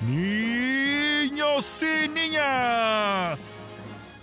Niños 0.00 1.82
y 1.82 2.08
niñas, 2.08 3.40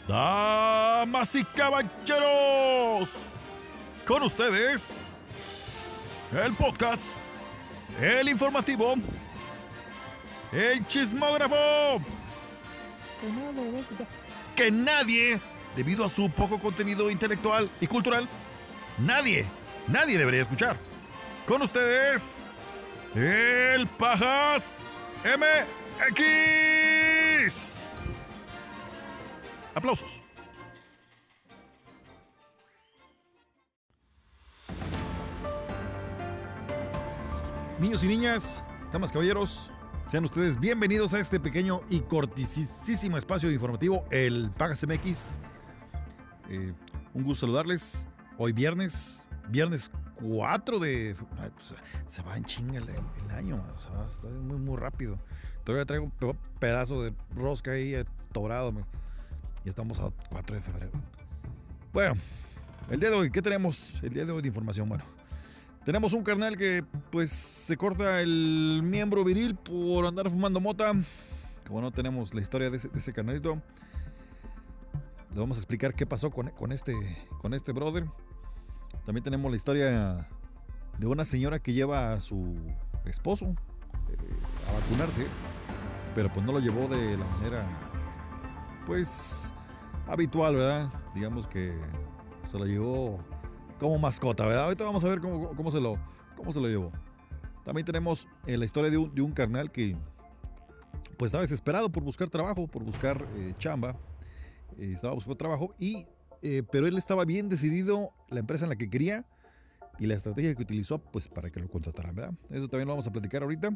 damas 0.07 1.36
y 1.36 1.44
caballeros, 1.44 3.09
con 4.07 4.23
ustedes, 4.23 4.81
el 6.31 6.53
podcast, 6.53 7.03
el 8.01 8.29
informativo, 8.29 8.96
el 10.54 10.88
chismógrafo, 10.88 12.02
que 14.55 14.71
nadie, 14.71 15.42
debido 15.76 16.05
a 16.05 16.10
su 16.10 16.30
poco 16.30 16.57
contenido 16.57 17.12
intelectual 17.12 17.70
y 17.82 17.88
cultural, 17.88 18.30
nadie, 18.98 19.46
nadie 19.89 20.18
debería 20.18 20.44
escuchar. 20.44 20.78
Con 21.46 21.62
ustedes, 21.64 22.23
el 23.14 23.88
Pajas 23.88 24.64
MX. 25.25 26.14
Aplausos. 29.74 30.07
Niños 37.80 38.03
y 38.03 38.08
niñas, 38.08 38.64
damas 38.94 39.11
caballeros, 39.11 39.72
sean 40.06 40.25
ustedes 40.25 40.59
bienvenidos 40.59 41.16
a 41.16 41.19
este 41.19 41.39
pequeño 41.39 41.81
y 41.89 42.02
cortisísimo 42.02 43.17
espacio 43.17 43.52
informativo, 43.52 44.05
el 44.11 44.52
Pagas 44.52 44.86
MX. 44.88 45.38
Eh, 46.50 46.72
un 47.16 47.23
gusto 47.23 47.47
saludarles. 47.47 48.05
Hoy 48.38 48.53
viernes, 48.53 49.25
viernes 49.49 49.91
4 50.22 50.80
de... 50.80 51.16
pues, 51.55 51.73
se 52.08 52.22
va 52.22 52.38
en 52.38 52.45
chinga 52.45 52.77
el, 52.77 52.89
el 52.89 53.31
año, 53.35 53.63
o 53.75 53.80
sea, 53.80 54.05
está 54.09 54.27
muy, 54.27 54.58
muy 54.58 54.77
rápido. 54.77 55.17
Todavía 55.63 55.85
traigo 55.85 56.05
un 56.05 56.11
pe- 56.11 56.38
pedazo 56.59 57.02
de 57.03 57.13
rosca 57.35 57.71
ahí 57.71 57.95
atorado. 57.95 58.71
man. 58.71 58.85
Ya 59.63 59.71
estamos 59.71 59.99
a 59.99 60.11
4 60.29 60.55
de 60.55 60.61
febrero. 60.61 60.91
Bueno, 61.91 62.15
el 62.89 62.99
día 62.99 63.09
de 63.09 63.15
hoy, 63.15 63.31
¿qué 63.31 63.41
tenemos 63.41 64.02
el 64.03 64.13
día 64.13 64.25
de 64.25 64.31
hoy 64.31 64.41
de 64.41 64.47
información? 64.49 64.87
Bueno, 64.87 65.03
tenemos 65.85 66.13
un 66.13 66.23
carnal 66.23 66.55
que 66.57 66.83
pues 67.11 67.31
se 67.31 67.75
corta 67.77 68.21
el 68.21 68.81
miembro 68.83 69.23
viril 69.23 69.55
por 69.55 70.05
andar 70.05 70.30
fumando 70.30 70.59
mota. 70.59 70.93
Como 71.67 71.81
no 71.81 71.91
tenemos 71.91 72.33
la 72.33 72.41
historia 72.41 72.69
de 72.69 72.77
ese, 72.77 72.89
de 72.89 72.99
ese 72.99 73.11
carnalito, 73.11 73.55
le 75.33 75.39
vamos 75.39 75.57
a 75.57 75.61
explicar 75.61 75.93
qué 75.95 76.05
pasó 76.05 76.30
con, 76.30 76.49
con 76.52 76.71
este, 76.71 76.93
con 77.41 77.53
este 77.55 77.71
brother. 77.71 78.05
También 79.06 79.23
tenemos 79.23 79.52
la 79.52 79.58
historia 79.58 80.28
de 80.98 81.08
una 81.08 81.25
señora 81.25 81.59
que 81.59 81.73
lleva 81.73 82.14
a 82.14 82.22
su 82.22 82.56
esposo 83.06 83.45
eh, 83.45 84.17
a 84.67 84.80
vacunarse, 84.80 85.28
pero 86.16 86.31
pues 86.34 86.45
no 86.45 86.53
lo 86.53 86.59
llevó 86.59 86.88
de 86.88 87.17
la 87.17 87.26
manera, 87.26 87.67
pues, 88.86 89.52
habitual, 90.08 90.56
¿verdad? 90.56 90.92
Digamos 91.14 91.48
que 91.48 91.78
se 92.50 92.58
lo 92.58 92.66
llevó 92.66 93.20
como 93.80 94.00
mascota, 94.00 94.45
¿verdad? 94.48 94.64
Ahorita 94.66 94.83
vamos 94.83 95.03
a 95.03 95.08
ver 95.09 95.20
cómo, 95.20 95.50
cómo 95.56 95.70
se, 95.70 95.80
lo, 95.80 95.98
cómo 96.36 96.52
se 96.52 96.59
lo 96.59 96.67
llevó. 96.67 96.92
También 97.64 97.86
tenemos 97.86 98.28
eh, 98.48 98.58
la 98.58 98.66
historia 98.66 98.89
de 98.89 98.98
un, 98.98 99.14
de 99.14 99.22
un 99.22 99.33
carnal 99.33 99.72
que, 99.72 99.95
pues, 101.17 101.30
estaba 101.30 101.44
desesperado 101.44 101.92
por 101.92 102.03
buscar 102.03 102.30
trabajo, 102.30 102.66
por 102.67 102.83
buscar 102.83 103.23
eh, 103.36 103.53
chamba. 103.59 103.95
Estaba 104.80 105.14
buscando 105.14 105.38
trabajo 105.38 105.73
y 105.78 106.06
eh, 106.47 106.61
pero 106.71 106.85
él 106.85 106.95
estaba 106.95 107.25
bien 107.25 107.49
decidido 107.49 108.11
la 108.29 108.39
empresa 108.39 108.65
en 108.65 108.69
la 108.69 108.75
que 108.75 108.88
quería 108.88 109.25
y 109.97 110.05
la 110.05 110.13
estrategia 110.13 110.53
que 110.53 110.61
utilizó 110.61 110.99
pues 110.99 111.27
para 111.27 111.49
que 111.49 111.59
lo 111.59 111.67
contrataran, 111.67 112.13
¿verdad? 112.13 112.33
Eso 112.52 112.67
también 112.67 112.87
lo 112.87 112.93
vamos 112.93 113.07
a 113.07 113.11
platicar 113.11 113.41
ahorita. 113.41 113.75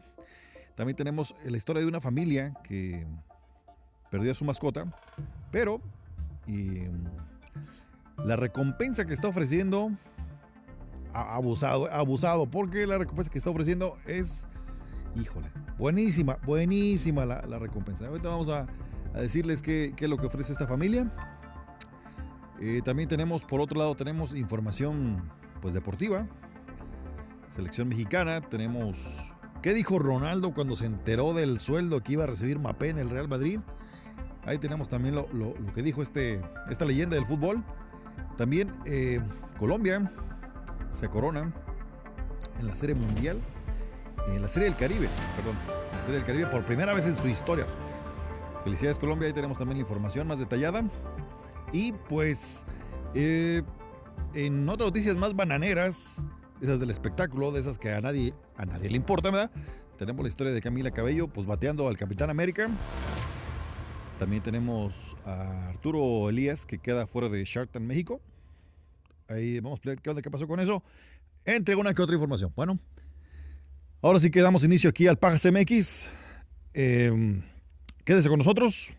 También 0.76 0.95
tenemos 0.95 1.36
la 1.44 1.58
historia 1.58 1.81
de 1.81 1.88
una 1.88 2.00
familia 2.00 2.53
que 2.64 3.08
perdió 4.11 4.31
a 4.31 4.36
su 4.36 4.45
mascota, 4.45 4.86
pero 5.52 5.81
la 8.23 8.36
recompensa 8.36 9.04
que 9.04 9.15
está 9.15 9.30
ofreciendo 9.30 9.92
abusado, 11.11 11.92
abusado, 11.92 12.45
porque 12.45 12.86
la 12.86 12.99
recompensa 12.99 13.32
que 13.32 13.39
está 13.39 13.49
ofreciendo 13.49 13.98
es, 14.05 14.45
híjole, 15.20 15.48
buenísima, 15.80 16.38
buenísima 16.45 17.26
la, 17.26 17.42
la 17.48 17.58
recompensa. 17.58 18.05
Ahorita 18.05 18.30
vamos 18.30 18.49
a, 18.49 18.67
a 19.15 19.21
decirles 19.21 19.64
qué, 19.64 19.94
qué 19.98 20.05
es 20.05 20.10
lo 20.11 20.17
que 20.17 20.27
ofrece 20.27 20.52
esta 20.52 20.67
familia. 20.67 21.11
Eh, 22.61 22.81
también 22.83 23.08
tenemos, 23.08 23.43
por 23.45 23.61
otro 23.61 23.80
lado, 23.80 23.95
tenemos 23.95 24.36
información 24.36 25.21
pues 25.61 25.73
deportiva. 25.73 26.25
Selección 27.49 27.87
mexicana. 27.87 28.42
Tenemos 28.42 28.97
qué 29.61 29.73
dijo 29.73 29.99
Ronaldo 29.99 30.53
cuando 30.53 30.75
se 30.75 30.86
enteró 30.86 31.33
del 31.33 31.59
sueldo 31.59 32.02
que 32.02 32.14
iba 32.14 32.23
a 32.23 32.27
recibir 32.27 32.59
Mapé 32.59 32.89
en 32.89 32.99
el 32.99 33.09
Real 33.09 33.27
Madrid. 33.27 33.59
Ahí 34.45 34.58
tenemos 34.58 34.87
también 34.89 35.15
lo, 35.15 35.27
lo- 35.33 35.53
que 35.73 35.81
dijo 35.83 36.02
este, 36.02 36.42
esta 36.70 36.86
leyenda 36.86 37.15
del 37.15 37.25
fútbol. 37.25 37.64
También 38.37 38.73
eh, 38.86 39.20
Colombia 39.58 40.11
se 40.89 41.08
corona 41.09 41.53
en 42.59 42.67
la 42.67 42.76
Serie 42.76 42.95
Mundial, 42.95 43.39
en 44.27 44.41
la 44.41 44.47
Serie 44.47 44.70
del 44.70 44.77
Caribe, 44.77 45.08
perdón, 45.36 45.55
la 45.93 46.02
Serie 46.02 46.15
del 46.15 46.26
Caribe 46.26 46.45
por 46.47 46.64
primera 46.64 46.93
vez 46.93 47.05
en 47.05 47.15
su 47.15 47.27
historia. 47.27 47.65
Felicidades 48.64 48.97
Colombia, 48.99 49.27
ahí 49.27 49.33
tenemos 49.33 49.58
también 49.58 49.77
la 49.77 49.81
información 49.81 50.27
más 50.27 50.39
detallada. 50.39 50.83
Y 51.72 51.92
pues, 51.92 52.66
eh, 53.14 53.62
en 54.34 54.68
otras 54.68 54.88
noticias 54.88 55.16
más 55.16 55.36
bananeras, 55.36 56.22
esas 56.62 56.80
del 56.80 56.90
espectáculo, 56.90 57.52
de 57.52 57.62
esas 57.62 57.78
que 57.78 57.92
a 57.92 58.02
nadie, 58.02 58.34
a 58.58 58.66
nadie 58.66 58.90
le 58.90 58.96
importa, 58.96 59.30
¿verdad? 59.30 59.52
Tenemos 59.98 60.24
la 60.24 60.30
historia 60.30 60.54
de 60.54 60.62
Camila 60.62 60.92
Cabello, 60.92 61.28
pues 61.28 61.46
bateando 61.46 61.88
al 61.88 61.98
Capitán 61.98 62.30
América. 62.30 62.70
También 64.18 64.42
tenemos 64.42 65.16
a 65.26 65.70
Arturo 65.70 66.30
Elías, 66.30 66.66
que 66.66 66.80
queda 66.80 67.08
fuera 67.08 67.30
de 67.30 67.44
Shark 67.46 67.72
Tank 67.72 67.84
México. 67.84 68.22
Ahí 69.28 69.60
vamos 69.60 69.80
a 69.86 69.90
ver 69.90 70.00
qué 70.02 70.10
onda, 70.10 70.22
qué 70.22 70.32
pasó 70.32 70.48
con 70.48 70.60
eso. 70.60 70.84
Entre 71.46 71.76
una 71.76 71.94
que 71.94 72.02
otra 72.02 72.16
información. 72.16 72.52
Bueno, 72.56 72.80
ahora 74.02 74.20
sí 74.20 74.32
que 74.32 74.42
damos 74.42 74.64
inicio 74.64 74.90
aquí 74.90 75.08
al 75.08 75.18
Pajas 75.18 75.46
MX. 75.46 76.10
Eh, 76.74 77.42
quédese 78.04 78.28
con 78.28 78.40
nosotros. 78.40 78.94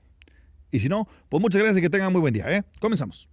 Y 0.71 0.81
si 0.81 0.89
no, 0.89 1.09
pues 1.29 1.41
muchas 1.41 1.61
gracias 1.61 1.79
y 1.79 1.83
que 1.83 1.91
tengan 1.91 2.13
muy 2.13 2.21
buen 2.21 2.35
día. 2.35 2.51
¿eh? 2.51 2.65
Comenzamos. 2.81 3.29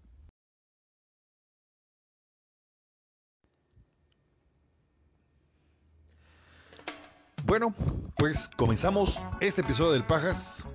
Bueno, 7.46 7.74
pues 8.18 8.50
comenzamos 8.58 9.22
este 9.40 9.62
episodio 9.62 9.94
del 9.94 10.04
Pajas 10.04 10.66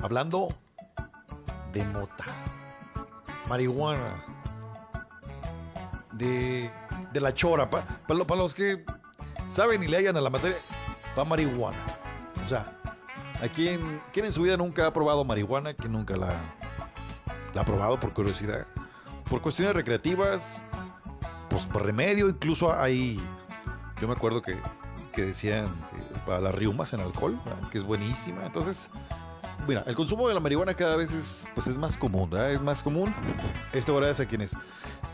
hablando 0.00 0.48
de 1.72 1.84
mota, 1.84 2.24
marihuana, 3.48 4.24
de, 6.14 6.72
de 7.12 7.20
la 7.20 7.32
chora. 7.32 7.70
Para 7.70 8.36
los 8.36 8.54
que 8.54 8.84
saben 9.52 9.82
y 9.84 9.86
le 9.86 9.98
hayan 9.98 10.16
a 10.16 10.20
la 10.20 10.30
materia, 10.30 10.56
va 11.16 11.24
marihuana. 11.24 11.84
O 12.44 12.48
sea, 12.48 12.77
¿A 13.42 13.48
quién, 13.48 14.00
quién 14.12 14.26
en 14.26 14.32
su 14.32 14.42
vida 14.42 14.56
nunca 14.56 14.86
ha 14.86 14.92
probado 14.92 15.24
marihuana? 15.24 15.72
¿Quién 15.74 15.92
nunca 15.92 16.16
la, 16.16 16.32
la 17.54 17.62
ha 17.62 17.64
probado 17.64 17.98
por 17.98 18.12
curiosidad? 18.12 18.66
Por 19.30 19.40
cuestiones 19.40 19.74
recreativas, 19.74 20.62
pues 21.48 21.66
por 21.66 21.84
remedio, 21.84 22.28
incluso 22.28 22.72
hay, 22.72 23.20
yo 24.00 24.08
me 24.08 24.14
acuerdo 24.14 24.42
que, 24.42 24.58
que 25.12 25.24
decían 25.26 25.66
que 25.66 26.18
para 26.26 26.40
las 26.40 26.54
riumas 26.54 26.92
en 26.94 27.00
alcohol, 27.00 27.38
que 27.70 27.78
es 27.78 27.84
buenísima. 27.84 28.44
Entonces, 28.44 28.88
mira, 29.68 29.84
el 29.86 29.94
consumo 29.94 30.26
de 30.26 30.34
la 30.34 30.40
marihuana 30.40 30.74
cada 30.74 30.96
vez 30.96 31.12
es, 31.12 31.46
pues 31.54 31.68
es 31.68 31.78
más 31.78 31.96
común, 31.96 32.28
¿verdad? 32.30 32.50
Es 32.52 32.60
más 32.60 32.82
común. 32.82 33.14
Esto 33.72 33.94
gracias 33.96 34.20
a 34.20 34.28
quienes 34.28 34.50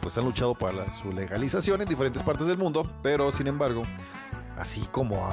pues 0.00 0.16
han 0.16 0.24
luchado 0.24 0.54
para 0.54 0.72
la- 0.72 0.88
su 0.96 1.12
legalización 1.12 1.82
en 1.82 1.88
diferentes 1.88 2.22
partes 2.22 2.46
del 2.46 2.56
mundo, 2.56 2.84
pero 3.02 3.30
sin 3.30 3.46
embargo, 3.48 3.82
así 4.58 4.80
como 4.92 5.26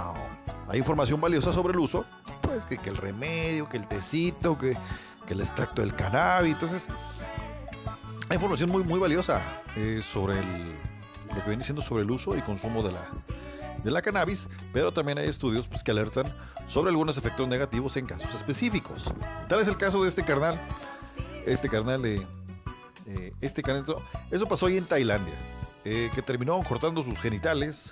hay 0.67 0.79
información 0.79 1.19
valiosa 1.21 1.51
sobre 1.53 1.73
el 1.73 1.79
uso, 1.79 2.05
pues 2.51 2.65
que, 2.65 2.77
que 2.77 2.89
el 2.89 2.97
remedio, 2.97 3.67
que 3.69 3.77
el 3.77 3.87
tecito, 3.87 4.57
que, 4.57 4.77
que 5.27 5.33
el 5.33 5.41
extracto 5.41 5.81
del 5.81 5.95
cannabis. 5.95 6.53
Entonces, 6.53 6.87
hay 8.29 8.35
información 8.35 8.69
muy, 8.69 8.83
muy 8.83 8.99
valiosa 8.99 9.41
eh, 9.75 10.01
sobre 10.03 10.39
el- 10.39 10.75
lo 11.35 11.41
que 11.43 11.47
viene 11.49 11.63
siendo 11.63 11.81
sobre 11.81 12.03
el 12.03 12.11
uso 12.11 12.35
y 12.37 12.41
consumo 12.41 12.83
de 12.83 12.91
la, 12.91 13.07
de 13.83 13.89
la 13.91 14.01
cannabis, 14.01 14.47
pero 14.73 14.91
también 14.91 15.17
hay 15.17 15.27
estudios 15.29 15.65
pues, 15.67 15.81
que 15.83 15.91
alertan 15.91 16.25
sobre 16.67 16.89
algunos 16.89 17.17
efectos 17.17 17.47
negativos 17.47 17.95
en 17.97 18.05
casos 18.05 18.33
específicos. 18.35 19.05
Tal 19.47 19.61
es 19.61 19.67
el 19.69 19.77
caso 19.77 20.03
de 20.03 20.09
este 20.09 20.23
carnal. 20.23 20.59
Este 21.45 21.69
carnal 21.69 22.01
de. 22.01 22.15
eh, 23.07 23.33
este 23.41 23.61
carnal. 23.63 23.85
Eso 24.29 24.45
pasó 24.45 24.65
ahí 24.67 24.77
en 24.77 24.85
Tailandia. 24.85 25.33
eh, 25.83 26.11
que 26.13 26.21
terminó 26.21 26.61
cortando 26.63 27.03
sus 27.03 27.17
genitales. 27.19 27.91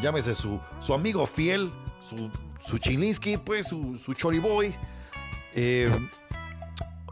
Llámese 0.00 0.34
su, 0.34 0.58
su 0.80 0.94
amigo 0.94 1.26
fiel, 1.26 1.70
su, 2.08 2.30
su 2.66 2.78
Chilinsky, 2.78 3.36
pues 3.36 3.66
su, 3.68 3.98
su 3.98 4.14
Choriboy. 4.14 4.74
Eh, 5.54 5.90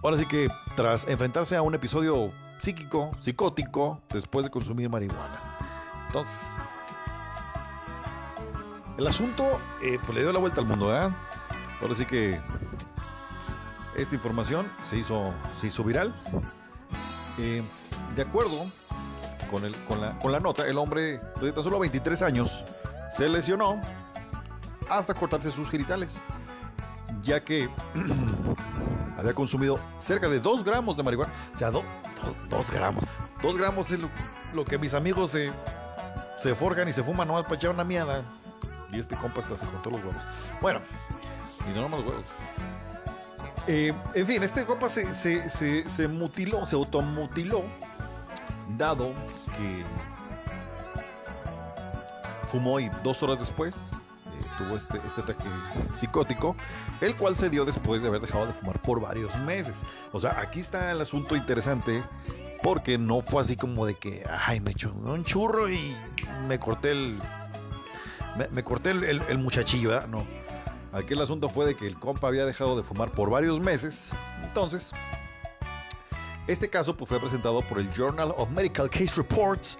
ahora 0.03 0.17
sí 0.17 0.27
que 0.27 0.49
tras 0.77 1.07
enfrentarse 1.09 1.57
a 1.57 1.63
un 1.63 1.75
episodio 1.75 2.33
psíquico, 2.61 3.11
psicótico, 3.21 4.03
después 4.11 4.45
de 4.45 4.51
consumir 4.51 4.89
marihuana. 4.89 5.41
Entonces, 6.07 6.53
el 8.99 9.07
asunto 9.07 9.45
eh, 9.83 9.99
pues 10.05 10.15
le 10.15 10.23
dio 10.23 10.33
la 10.33 10.39
vuelta 10.39 10.61
al 10.61 10.67
mundo, 10.67 10.89
¿verdad? 10.89 11.11
Ahora 11.81 11.95
sí 11.95 12.05
que 12.05 12.39
esta 13.97 14.15
información 14.15 14.71
se 14.89 14.99
hizo, 14.99 15.33
se 15.61 15.69
hizo 15.69 15.85
viral. 15.85 16.13
Eh, 17.39 17.63
de 18.15 18.23
acuerdo 18.23 18.59
con, 19.51 19.65
el, 19.65 19.75
con, 19.87 20.01
la, 20.01 20.19
con 20.19 20.33
la 20.33 20.41
nota, 20.41 20.67
el 20.67 20.77
hombre 20.79 21.21
de 21.41 21.53
tan 21.53 21.65
solo 21.65 21.79
23 21.79 22.23
años 22.23 22.65
se 23.17 23.29
lesionó 23.29 23.81
hasta 24.91 25.15
cortarse 25.15 25.51
sus 25.51 25.71
genitales, 25.71 26.19
ya 27.23 27.43
que 27.43 27.69
había 29.19 29.35
consumido 29.35 29.79
cerca 30.01 30.29
de 30.29 30.41
2 30.41 30.65
gramos 30.65 30.97
de 30.97 31.03
marihuana. 31.03 31.33
O 31.55 31.59
sea, 31.59 31.71
2 31.71 32.71
gramos. 32.73 33.05
2 33.43 33.57
gramos 33.57 33.91
es 33.91 34.01
lo, 34.53 34.65
que 34.65 34.79
mis 34.79 34.93
amigos 34.95 35.31
se, 35.31 35.51
se 36.39 36.55
forjan 36.55 36.89
y 36.89 36.93
se 36.93 37.03
fuman 37.03 37.29
nomás 37.29 37.45
para 37.45 37.57
echar 37.57 37.71
una 37.71 37.85
mierda. 37.85 38.23
Y 38.93 38.99
este 38.99 39.17
compa 39.17 39.41
está 39.41 39.57
se 39.57 39.65
todos 39.83 39.93
los 39.93 40.05
huevos. 40.05 40.23
Bueno, 40.61 40.81
y 41.71 41.75
no 41.75 41.83
nomás 41.83 42.01
huevos. 42.01 42.25
Eh, 43.67 43.95
en 44.15 44.27
fin, 44.27 44.43
este 44.43 44.67
compa 44.67 44.89
se, 44.89 45.15
se, 45.15 45.49
se, 45.49 45.89
se 45.89 46.09
mutiló, 46.09 46.67
se 46.67 46.75
automutiló, 46.75 47.63
dado 48.77 49.13
que 49.57 49.85
fumó 52.51 52.81
y 52.81 52.89
dos 53.05 53.23
horas 53.23 53.39
después 53.39 53.91
tuvo 54.65 54.77
este, 54.77 54.99
este 55.07 55.21
ataque 55.21 55.45
psicótico, 55.99 56.57
el 57.01 57.17
cual 57.17 57.37
se 57.37 57.51
dio 57.51 57.65
después 57.65 58.03
de 58.03 58.09
haber 58.09 58.21
dejado 58.21 58.47
de 58.47 58.53
fumar 58.53 58.81
por 58.81 59.01
varios 59.01 59.35
meses. 59.41 59.75
O 60.13 60.21
sea, 60.21 60.39
aquí 60.41 60.61
está 60.61 60.91
el 60.91 61.01
asunto 61.01 61.37
interesante 61.37 62.03
porque 62.63 62.99
no 62.99 63.23
fue 63.23 63.43
así 63.43 63.57
como 63.57 63.87
de 63.87 63.95
que, 63.95 64.25
ay, 64.31 64.61
me 64.61 64.73
echó 64.73 64.93
un 64.93 65.25
churro 65.25 65.71
y 65.71 65.97
me 66.49 66.59
corté 66.59 66.93
el... 66.93 67.19
Me, 68.53 68.63
corté 68.63 68.91
el, 68.91 69.03
el, 69.03 69.39
muchachillo, 69.39 69.89
¿verdad? 69.89 70.07
No. 70.07 70.25
Aquí 70.93 71.15
el 71.15 71.21
asunto 71.21 71.49
fue 71.49 71.67
de 71.67 71.75
que 71.75 71.87
el 71.87 71.95
compa 71.99 72.29
había 72.29 72.47
dejado 72.47 72.77
de 72.77 72.85
fumar 72.85 73.11
por 73.11 73.29
varios 73.29 73.59
meses. 73.59 74.11
Entonces, 74.45 74.93
este 76.47 76.69
caso 76.69 76.97
pues, 76.97 77.09
fue 77.09 77.19
presentado 77.19 77.61
por 77.63 77.81
el 77.81 77.91
Journal 77.93 78.33
of 78.37 78.51
Medical 78.51 78.89
Case 78.89 79.17
Reports 79.17 79.77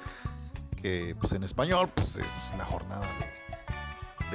que 0.81 1.15
pues 1.19 1.33
en 1.33 1.43
español 1.45 1.91
pues 1.95 2.17
es 2.17 2.57
la 2.57 2.65
jornada 2.65 3.07
de, 3.19 3.40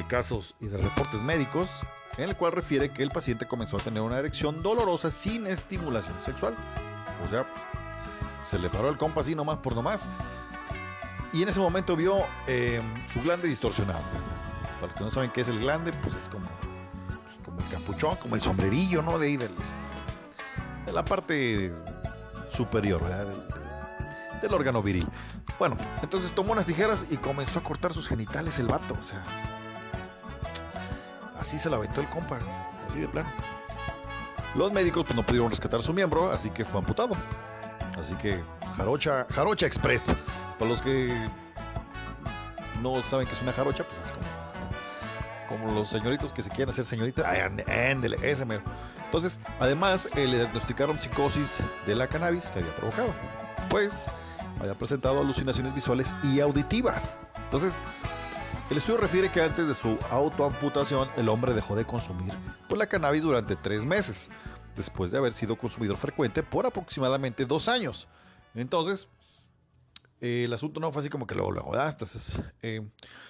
casos 0.04 0.56
y 0.60 0.68
de 0.68 0.78
reportes 0.78 1.22
médicos, 1.22 1.70
en 2.18 2.30
el 2.30 2.36
cual 2.36 2.52
refiere 2.52 2.90
que 2.92 3.04
el 3.04 3.10
paciente 3.10 3.48
comenzó 3.48 3.78
a 3.78 3.82
tener 3.82 4.02
una 4.02 4.20
erección 4.20 4.62
dolorosa 4.62 5.12
sin 5.12 5.48
estimulación 5.48 6.16
sexual. 6.24 6.54
O 7.26 7.30
sea, 7.30 7.46
se 8.46 8.60
le 8.60 8.70
paró 8.70 8.90
el 8.90 8.98
compa 8.98 9.22
así 9.22 9.36
nomás 9.36 9.60
por 9.60 9.76
nomás. 9.76 10.02
Y 11.34 11.44
en 11.44 11.50
ese 11.50 11.60
momento 11.60 11.96
vio 11.96 12.26
eh, 12.48 12.82
su 13.12 13.22
glande 13.22 13.48
distorsionado. 13.48 14.02
Para 14.76 14.88
los 14.88 14.94
que 14.96 15.04
no 15.04 15.12
saben 15.12 15.32
qué 15.32 15.42
es 15.42 15.48
el 15.48 15.60
glande, 15.60 15.92
pues 16.04 16.16
es 16.16 16.30
como, 16.30 16.48
pues, 17.26 17.38
como 17.44 17.60
el 17.60 17.68
capuchón, 17.68 18.16
como 18.18 18.36
el 18.36 18.42
sombrerillo, 18.42 19.02
¿no? 19.02 19.20
De 19.20 19.28
ahí 19.28 19.38
del, 19.38 19.52
de 20.86 20.94
la 20.94 21.04
parte 21.04 21.74
superior, 22.52 23.02
del 24.42 24.54
órgano 24.54 24.82
viril. 24.82 25.08
Bueno, 25.60 25.78
entonces 26.02 26.32
tomó 26.32 26.52
unas 26.52 26.66
tijeras 26.66 27.06
y 27.10 27.18
comenzó 27.18 27.60
a 27.60 27.64
cortar 27.64 27.94
sus 27.94 28.08
genitales 28.08 28.60
el 28.60 28.68
vato. 28.68 28.94
O 28.94 29.04
sea, 29.04 29.24
se 31.60 31.69
la 31.69 31.78
aventó 31.78 32.02
el 32.02 32.10
compa, 32.10 32.38
así 32.90 33.00
de 33.00 33.07
plano. 33.07 33.30
Los 34.56 34.72
médicos 34.72 35.06
pues, 35.06 35.16
no 35.16 35.24
pudieron 35.24 35.50
rescatar 35.50 35.81
su 35.84 35.94
miembro, 35.94 36.31
así 36.31 36.50
que 36.50 36.63
fue 36.63 36.80
amputado. 36.80 37.16
Así 38.02 38.13
que 38.16 38.42
jarocha, 38.78 39.25
jarocha 39.34 39.66
express. 39.66 40.02
Para 40.57 40.72
los 40.72 40.81
que 40.81 41.13
no 42.81 43.02
saben 43.02 43.28
qué 43.28 43.34
es 43.34 43.42
una 43.42 43.52
jarocha, 43.52 43.84
pues 43.84 44.00
es 44.00 44.12
como, 44.12 45.66
como 45.66 45.80
los 45.80 45.90
señoritos 45.90 46.31
que 46.31 46.42
se 46.42 46.50
quieren 46.50 46.69
hacer 46.69 46.86
señorita. 46.86 47.30
Ay, 47.30 47.42
ándele, 47.92 48.18
ese 48.22 48.46
mero. 48.46 48.62
Entonces, 49.06 49.40
además, 49.60 50.10
eh, 50.16 50.28
le 50.28 50.38
diagnosticaron 50.40 51.00
psicosis 51.00 51.58
de 51.86 51.96
la 51.96 52.08
cannabis 52.08 52.51
que 52.51 52.60
había 52.60 52.75
provocado. 52.75 53.13
Pues 53.69 54.08
había 54.60 54.74
presentado 54.74 55.19
alucinaciones 55.19 55.75
visuales 55.75 56.13
y 56.24 56.40
auditivas. 56.40 57.04
Entonces, 57.46 57.74
el 58.70 58.78
estudio 58.78 58.98
refiere 59.00 59.30
que 59.32 59.42
antes 59.42 59.68
de 59.68 59.74
su 59.74 59.98
autoamputación, 60.10 61.08
el 61.18 61.30
hombre 61.30 61.54
dejó 61.54 61.76
de 61.76 61.86
consumir 61.86 62.34
pues, 62.68 62.80
la 62.80 62.88
cannabis 62.88 63.24
durante 63.24 63.56
tres 63.56 63.84
meses, 63.84 64.30
después 64.76 65.12
de 65.12 65.18
haber 65.18 65.34
sido 65.34 65.56
consumidor 65.58 65.98
frecuente 65.98 66.44
por 66.44 66.66
aproximadamente 66.66 67.46
dos 67.46 67.68
años. 67.70 68.08
Entonces, 68.56 69.08
el 70.22 70.52
asunto 70.54 70.80
no 70.80 70.92
fue 70.92 71.02
así 71.02 71.10
como 71.10 71.28
que 71.28 71.36
luego, 71.36 71.52
luego, 71.52 71.76
Entonces, 71.76 72.40
eh, 72.62 72.82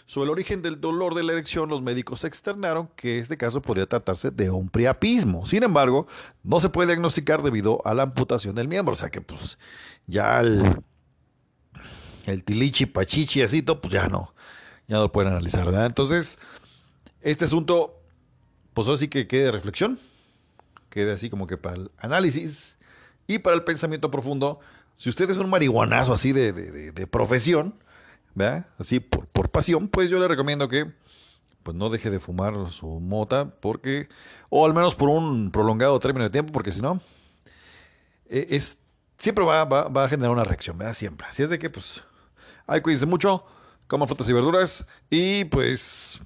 sobre 0.06 0.26
el 0.26 0.32
origen 0.32 0.62
del 0.62 0.80
dolor 0.80 1.16
de 1.16 1.24
la 1.24 1.34
erección, 1.34 1.68
los 1.68 1.81
médicos 1.81 2.24
externaron 2.24 2.88
que 2.96 3.20
este 3.20 3.38
caso 3.38 3.62
podría 3.62 3.88
tratarse 3.88 4.31
de 4.31 4.50
un 4.50 4.70
priapismo. 4.70 5.46
Sin 5.46 5.64
embargo, 5.64 6.08
no 6.44 6.60
se 6.60 6.70
puede 6.70 6.88
diagnosticar 6.88 7.42
debido 7.42 7.86
a 7.86 7.94
la 7.94 8.04
amputación 8.04 8.56
del 8.56 8.68
miembro. 8.68 8.94
O 8.94 8.98
sea 8.98 9.10
que, 9.10 9.22
pues, 9.22 9.58
ya 10.08 10.40
el 10.40 10.84
el 12.26 12.44
tilichi, 12.44 12.86
pachichi, 12.86 13.42
así, 13.42 13.62
pues 13.62 13.94
ya 13.94 14.08
no, 14.08 14.34
ya 14.88 14.98
no 14.98 15.04
lo 15.04 15.12
pueden 15.12 15.32
analizar, 15.32 15.66
¿verdad? 15.66 15.86
Entonces, 15.86 16.38
este 17.22 17.46
asunto, 17.46 18.00
pues 18.74 18.88
así 18.88 19.08
que 19.08 19.28
quede 19.28 19.46
de 19.46 19.52
reflexión, 19.52 20.00
quede 20.90 21.12
así 21.12 21.30
como 21.30 21.48
que 21.48 21.58
para 21.58 21.76
el 21.76 21.92
análisis 21.98 22.78
y 23.28 23.40
para 23.40 23.56
el 23.56 23.64
pensamiento 23.64 24.12
profundo. 24.12 24.60
Si 24.98 25.10
usted 25.10 25.30
es 25.30 25.38
un 25.38 25.50
marihuanazo 25.50 26.14
así 26.14 26.32
de, 26.32 26.54
de, 26.54 27.08
profesión, 27.08 27.76
¿verdad? 28.34 28.68
Así 28.78 29.00
por, 29.00 29.28
por 29.28 29.50
pasión, 29.50 29.88
pues 29.90 30.10
yo 30.10 30.20
le 30.20 30.28
recomiendo 30.28 30.70
que 30.70 30.94
pues 31.64 31.76
no 31.76 31.90
deje 31.90 32.12
de 32.12 32.20
fumar 32.20 32.54
su 32.70 32.88
mota 32.88 33.50
porque, 33.60 34.08
o 34.50 34.66
al 34.66 34.74
menos 34.74 34.94
por 34.94 35.10
un 35.10 35.52
prolongado 35.52 36.00
término 36.00 36.24
de 36.24 36.30
tiempo, 36.30 36.54
porque 36.54 36.72
si 36.72 36.81
no, 36.81 37.02
e, 38.30 38.48
es, 38.52 38.78
siempre 39.18 39.44
va, 39.44 39.66
va, 39.66 39.88
va, 39.88 40.06
a 40.06 40.10
generar 40.10 40.31
una 40.31 40.44
reacción, 40.44 40.78
¿verdad? 40.78 40.94
Siempre. 40.94 41.26
Así 41.28 41.42
es 41.42 41.50
de 41.50 41.58
que, 41.58 41.72
pues, 41.72 42.04
Ay, 42.68 42.81
cuídense 42.81 43.06
mucho, 43.06 43.46
coman 43.88 44.08
frutas 44.08 44.30
y 44.30 44.34
verduras 44.34 44.88
y 45.10 45.46
pues 45.46 46.22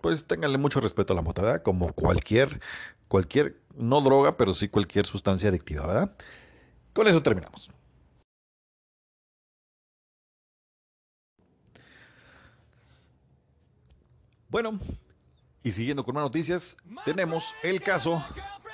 pues 0.00 0.26
ténganle 0.26 0.58
mucho 0.58 0.80
respeto 0.80 1.12
a 1.12 1.16
la 1.16 1.22
mota, 1.22 1.42
¿verdad? 1.42 1.62
Como 1.62 1.92
cualquier 1.92 2.60
cualquier 3.08 3.60
no 3.74 4.00
droga, 4.00 4.36
pero 4.36 4.52
sí 4.52 4.68
cualquier 4.68 5.06
sustancia 5.06 5.48
adictiva, 5.48 5.86
¿verdad? 5.86 6.16
Con 6.92 7.08
eso 7.08 7.22
terminamos. 7.22 7.70
Bueno, 14.48 14.78
y 15.64 15.72
siguiendo 15.72 16.04
con 16.04 16.14
más 16.14 16.22
noticias, 16.22 16.76
tenemos 17.04 17.54
el 17.62 17.80
caso. 17.80 18.22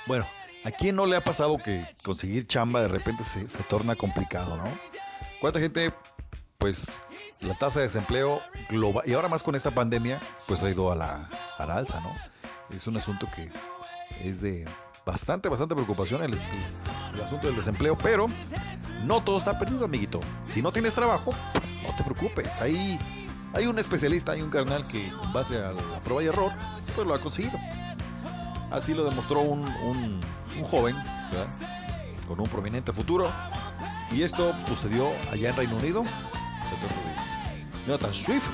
Bueno, 0.05 0.27
¿a 0.63 0.71
quién 0.71 0.95
no 0.95 1.05
le 1.07 1.15
ha 1.15 1.23
pasado 1.23 1.57
que 1.57 1.87
conseguir 2.03 2.45
chamba 2.45 2.81
de 2.81 2.87
repente 2.87 3.23
se, 3.23 3.47
se 3.47 3.63
torna 3.63 3.95
complicado, 3.95 4.57
no? 4.57 4.77
¿Cuánta 5.39 5.59
gente 5.59 5.91
pues 6.61 6.85
la 7.41 7.57
tasa 7.57 7.79
de 7.79 7.87
desempleo 7.87 8.39
global, 8.69 9.03
y 9.07 9.13
ahora 9.13 9.27
más 9.27 9.41
con 9.41 9.55
esta 9.55 9.71
pandemia, 9.71 10.21
pues 10.47 10.61
ha 10.63 10.69
ido 10.69 10.91
a 10.91 10.95
la, 10.95 11.27
alza, 11.57 11.99
¿no? 11.99 12.15
Es 12.69 12.85
un 12.85 12.95
asunto 12.95 13.27
que 13.35 13.51
es 14.23 14.39
de 14.41 14.65
bastante, 15.03 15.49
bastante 15.49 15.73
preocupación 15.73 16.21
el, 16.21 16.39
asunto 17.21 17.47
del 17.47 17.55
desempleo, 17.55 17.97
pero 17.97 18.27
no 19.03 19.23
todo 19.23 19.39
está 19.39 19.57
perdido, 19.57 19.85
amiguito. 19.85 20.19
Si 20.43 20.61
no 20.61 20.71
tienes 20.71 20.93
trabajo, 20.93 21.31
pues 21.53 21.75
no 21.81 21.95
te 21.95 22.03
preocupes. 22.03 22.47
Ahí 22.61 22.99
hay 23.53 23.65
un 23.65 23.79
especialista, 23.79 24.33
hay 24.33 24.43
un 24.43 24.51
carnal 24.51 24.85
que 24.87 25.07
en 25.07 25.33
base 25.33 25.57
a 25.57 25.73
la 25.73 25.99
prueba 26.01 26.23
y 26.23 26.27
error, 26.27 26.51
pues 26.95 27.07
lo 27.07 27.15
ha 27.15 27.19
conseguido. 27.19 27.59
Así 28.69 28.93
lo 28.93 29.03
demostró 29.03 29.41
un, 29.41 29.67
un, 29.67 30.19
un 30.57 30.63
joven, 30.63 30.95
¿verdad? 31.31 31.47
con 32.27 32.39
un 32.39 32.47
prominente 32.47 32.93
futuro. 32.93 33.29
Y 34.11 34.23
esto 34.23 34.53
sucedió 34.67 35.09
allá 35.31 35.49
en 35.49 35.55
Reino 35.55 35.75
Unido, 35.77 36.03
Jonathan 37.85 38.13
Swift, 38.13 38.47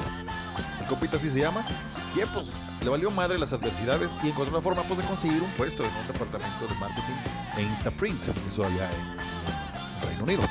el 0.79 0.87
compita 0.87 1.17
así 1.17 1.29
se 1.29 1.39
llama, 1.39 1.65
que 2.13 2.25
pues 2.27 2.47
le 2.81 2.89
valió 2.89 3.11
madre 3.11 3.37
las 3.37 3.51
adversidades 3.53 4.11
y 4.23 4.29
encontró 4.29 4.55
una 4.55 4.63
forma 4.63 4.83
pues 4.83 4.99
de 4.99 5.05
conseguir 5.05 5.41
un 5.41 5.51
puesto 5.51 5.83
en 5.83 5.93
un 5.93 6.07
departamento 6.07 6.67
de 6.67 6.75
marketing 6.75 7.57
e 7.57 7.61
Instaprint, 7.63 8.21
eso 8.47 8.63
allá 8.63 8.89
en 8.91 10.07
Reino 10.07 10.23
Unido. 10.23 10.43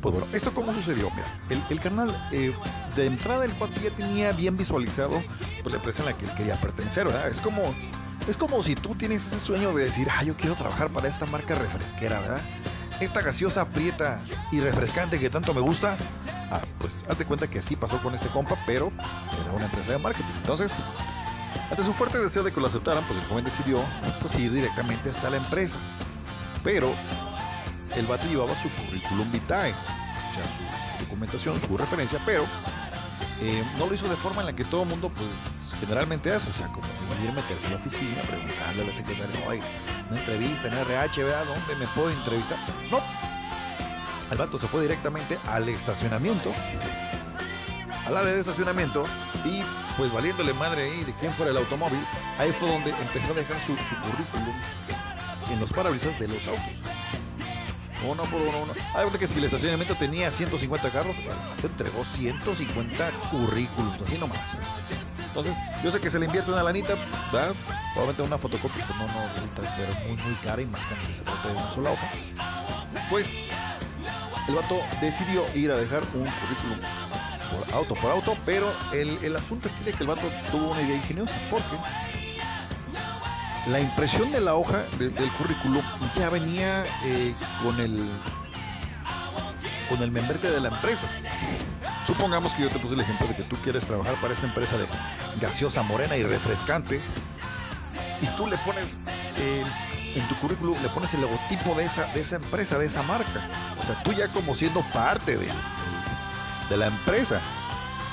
Pues 0.00 0.14
bueno, 0.14 0.28
¿esto 0.32 0.52
cómo 0.54 0.72
sucedió? 0.72 1.10
Mira, 1.10 1.66
el, 1.68 1.80
canal, 1.80 2.28
eh, 2.30 2.54
de 2.94 3.06
entrada 3.06 3.44
el 3.44 3.52
cuate 3.54 3.80
ya 3.80 3.90
tenía 3.90 4.30
bien 4.30 4.56
visualizado 4.56 5.20
pues, 5.62 5.72
la 5.72 5.78
empresa 5.78 6.00
en 6.00 6.06
la 6.06 6.12
que 6.12 6.24
él 6.24 6.34
quería 6.36 6.54
pertenecer, 6.54 7.06
¿verdad? 7.06 7.28
Es 7.28 7.40
como, 7.40 7.74
es 8.28 8.36
como 8.36 8.62
si 8.62 8.76
tú 8.76 8.94
tienes 8.94 9.26
ese 9.26 9.40
sueño 9.40 9.74
de 9.74 9.84
decir, 9.84 10.08
ah, 10.10 10.22
yo 10.22 10.34
quiero 10.34 10.54
trabajar 10.54 10.90
para 10.90 11.08
esta 11.08 11.26
marca 11.26 11.56
refresquera, 11.56 12.20
¿verdad? 12.20 12.40
Esta 13.00 13.22
gaseosa 13.22 13.64
prieta 13.66 14.20
y 14.50 14.60
refrescante 14.60 15.18
que 15.18 15.30
tanto 15.30 15.54
me 15.54 15.60
gusta, 15.60 15.96
ah, 16.50 16.60
pues 16.80 17.04
hazte 17.08 17.24
cuenta 17.24 17.48
que 17.48 17.60
así 17.60 17.76
pasó 17.76 18.02
con 18.02 18.14
este 18.14 18.28
compa, 18.28 18.56
pero 18.66 18.90
era 19.42 19.52
una 19.52 19.66
empresa 19.66 19.92
de 19.92 19.98
marketing. 19.98 20.34
Entonces, 20.36 20.76
ante 21.70 21.84
su 21.84 21.92
fuerte 21.92 22.18
deseo 22.18 22.42
de 22.42 22.52
que 22.52 22.60
lo 22.60 22.66
aceptaran, 22.66 23.04
pues 23.04 23.18
el 23.20 23.26
joven 23.26 23.44
decidió 23.44 23.80
pues, 24.20 24.38
ir 24.38 24.52
directamente 24.52 25.10
hasta 25.10 25.30
la 25.30 25.36
empresa. 25.36 25.78
Pero 26.64 26.92
el 27.94 28.06
vato 28.06 28.26
llevaba 28.26 28.60
su 28.62 28.68
currículum 28.70 29.30
vitae, 29.30 29.72
o 29.72 30.34
sea, 30.34 30.44
su, 30.44 31.04
documentación, 31.04 31.60
su 31.60 31.76
referencia, 31.76 32.20
pero 32.26 32.44
eh, 33.40 33.64
no 33.78 33.86
lo 33.86 33.94
hizo 33.94 34.08
de 34.08 34.16
forma 34.16 34.40
en 34.40 34.46
la 34.46 34.52
que 34.52 34.64
todo 34.64 34.82
el 34.82 34.88
mundo, 34.88 35.10
pues, 35.10 35.74
generalmente 35.80 36.32
hace. 36.32 36.50
O 36.50 36.54
sea, 36.54 36.66
como 36.68 36.86
ir 37.24 37.32
meterse 37.32 37.66
a 37.66 37.70
la 37.70 37.76
oficina, 37.76 38.22
preguntarle 38.22 38.82
a 38.82 38.86
la 38.86 38.92
secretaria, 38.92 39.48
oye, 39.48 39.62
entrevista 40.10 40.68
en 40.68 40.74
RH, 40.74 41.24
vea 41.24 41.44
dónde 41.44 41.74
me 41.76 41.86
puedo 41.88 42.10
entrevistar. 42.10 42.58
No. 42.90 43.02
El 44.30 44.38
vato 44.38 44.58
se 44.58 44.66
fue 44.66 44.82
directamente 44.82 45.38
al 45.46 45.68
estacionamiento, 45.68 46.52
al 48.06 48.16
área 48.16 48.32
de 48.32 48.40
estacionamiento, 48.40 49.04
y 49.44 49.62
pues 49.96 50.12
valiéndole 50.12 50.52
madre 50.54 50.82
ahí 50.82 51.04
de 51.04 51.12
quién 51.14 51.32
fuera 51.32 51.50
el 51.50 51.56
automóvil, 51.56 52.00
ahí 52.38 52.52
fue 52.52 52.68
donde 52.70 52.90
empezó 52.90 53.32
a 53.32 53.36
dejar 53.36 53.58
su, 53.60 53.74
currículum 53.74 54.54
en 55.50 55.60
los 55.60 55.72
parabrisas 55.72 56.18
de 56.18 56.28
los 56.28 56.46
autos 56.46 56.88
uno 58.06 58.22
por 58.24 58.40
uno, 58.40 58.62
uno. 58.62 58.72
Hay 58.94 59.10
que 59.18 59.26
si 59.26 59.38
el 59.38 59.44
estacionamiento 59.44 59.94
tenía 59.96 60.30
150 60.30 60.90
carros, 60.90 61.16
entregó 61.62 62.04
150 62.04 63.10
currículums, 63.30 64.00
así 64.00 64.18
nomás. 64.18 64.38
Entonces, 65.38 65.62
yo 65.84 65.92
sé 65.92 66.00
que 66.00 66.10
se 66.10 66.18
le 66.18 66.26
invierte 66.26 66.50
una 66.50 66.64
lanita, 66.64 66.96
¿verdad? 67.32 67.54
Probablemente 67.94 68.22
una 68.22 68.38
fotocopia, 68.38 68.84
pues 68.84 68.98
no, 68.98 69.06
no 69.06 69.76
ser 69.76 70.08
muy, 70.08 70.16
muy 70.16 70.34
cara 70.42 70.60
y 70.60 70.66
más 70.66 70.80
si 71.06 71.14
se 71.14 71.22
trata 71.22 71.48
de 71.48 71.54
una 71.54 71.70
sola 71.70 71.90
hoja. 71.92 72.10
Pues, 73.08 73.40
el 74.48 74.54
vato 74.56 74.80
decidió 75.00 75.44
ir 75.54 75.70
a 75.70 75.76
dejar 75.76 76.02
un 76.14 76.26
currículum 76.26 76.80
por 77.52 77.74
auto 77.74 77.94
por 77.94 78.10
auto, 78.10 78.36
pero 78.44 78.74
el, 78.92 79.16
el 79.22 79.36
asunto 79.36 79.68
aquí 79.68 79.84
de 79.84 79.92
que 79.92 80.02
el 80.02 80.08
vato 80.08 80.28
tuvo 80.50 80.72
una 80.72 80.82
idea 80.82 80.96
ingeniosa, 80.96 81.34
porque 81.52 81.76
la 83.68 83.78
impresión 83.78 84.32
de 84.32 84.40
la 84.40 84.56
hoja 84.56 84.86
del 84.98 85.30
currículum 85.38 85.82
ya 86.16 86.30
venía 86.30 86.84
eh, 87.04 87.32
con 87.62 87.78
el 87.78 88.10
con 89.88 90.02
el 90.02 90.10
membrete 90.10 90.50
de 90.50 90.60
la 90.60 90.68
empresa. 90.68 91.08
Supongamos 92.08 92.54
que 92.54 92.62
yo 92.62 92.70
te 92.70 92.78
puse 92.78 92.94
el 92.94 93.00
ejemplo 93.00 93.26
de 93.26 93.36
que 93.36 93.42
tú 93.42 93.56
quieres 93.56 93.84
trabajar 93.84 94.18
para 94.18 94.32
esta 94.32 94.46
empresa 94.46 94.78
de 94.78 94.86
gaseosa 95.42 95.82
morena 95.82 96.16
y 96.16 96.24
refrescante 96.24 97.02
y 98.22 98.26
tú 98.34 98.46
le 98.46 98.56
pones 98.64 99.06
eh, 99.36 99.62
en 100.14 100.26
tu 100.26 100.34
currículum 100.36 100.82
le 100.82 100.88
pones 100.88 101.12
el 101.12 101.20
logotipo 101.20 101.74
de 101.74 101.84
esa 101.84 102.06
de 102.14 102.22
esa 102.22 102.36
empresa, 102.36 102.78
de 102.78 102.86
esa 102.86 103.02
marca. 103.02 103.46
O 103.78 103.82
sea, 103.82 104.02
tú 104.04 104.14
ya 104.14 104.26
como 104.28 104.54
siendo 104.54 104.80
parte 104.90 105.36
de, 105.36 105.48
de 106.70 106.76
la 106.78 106.86
empresa. 106.86 107.42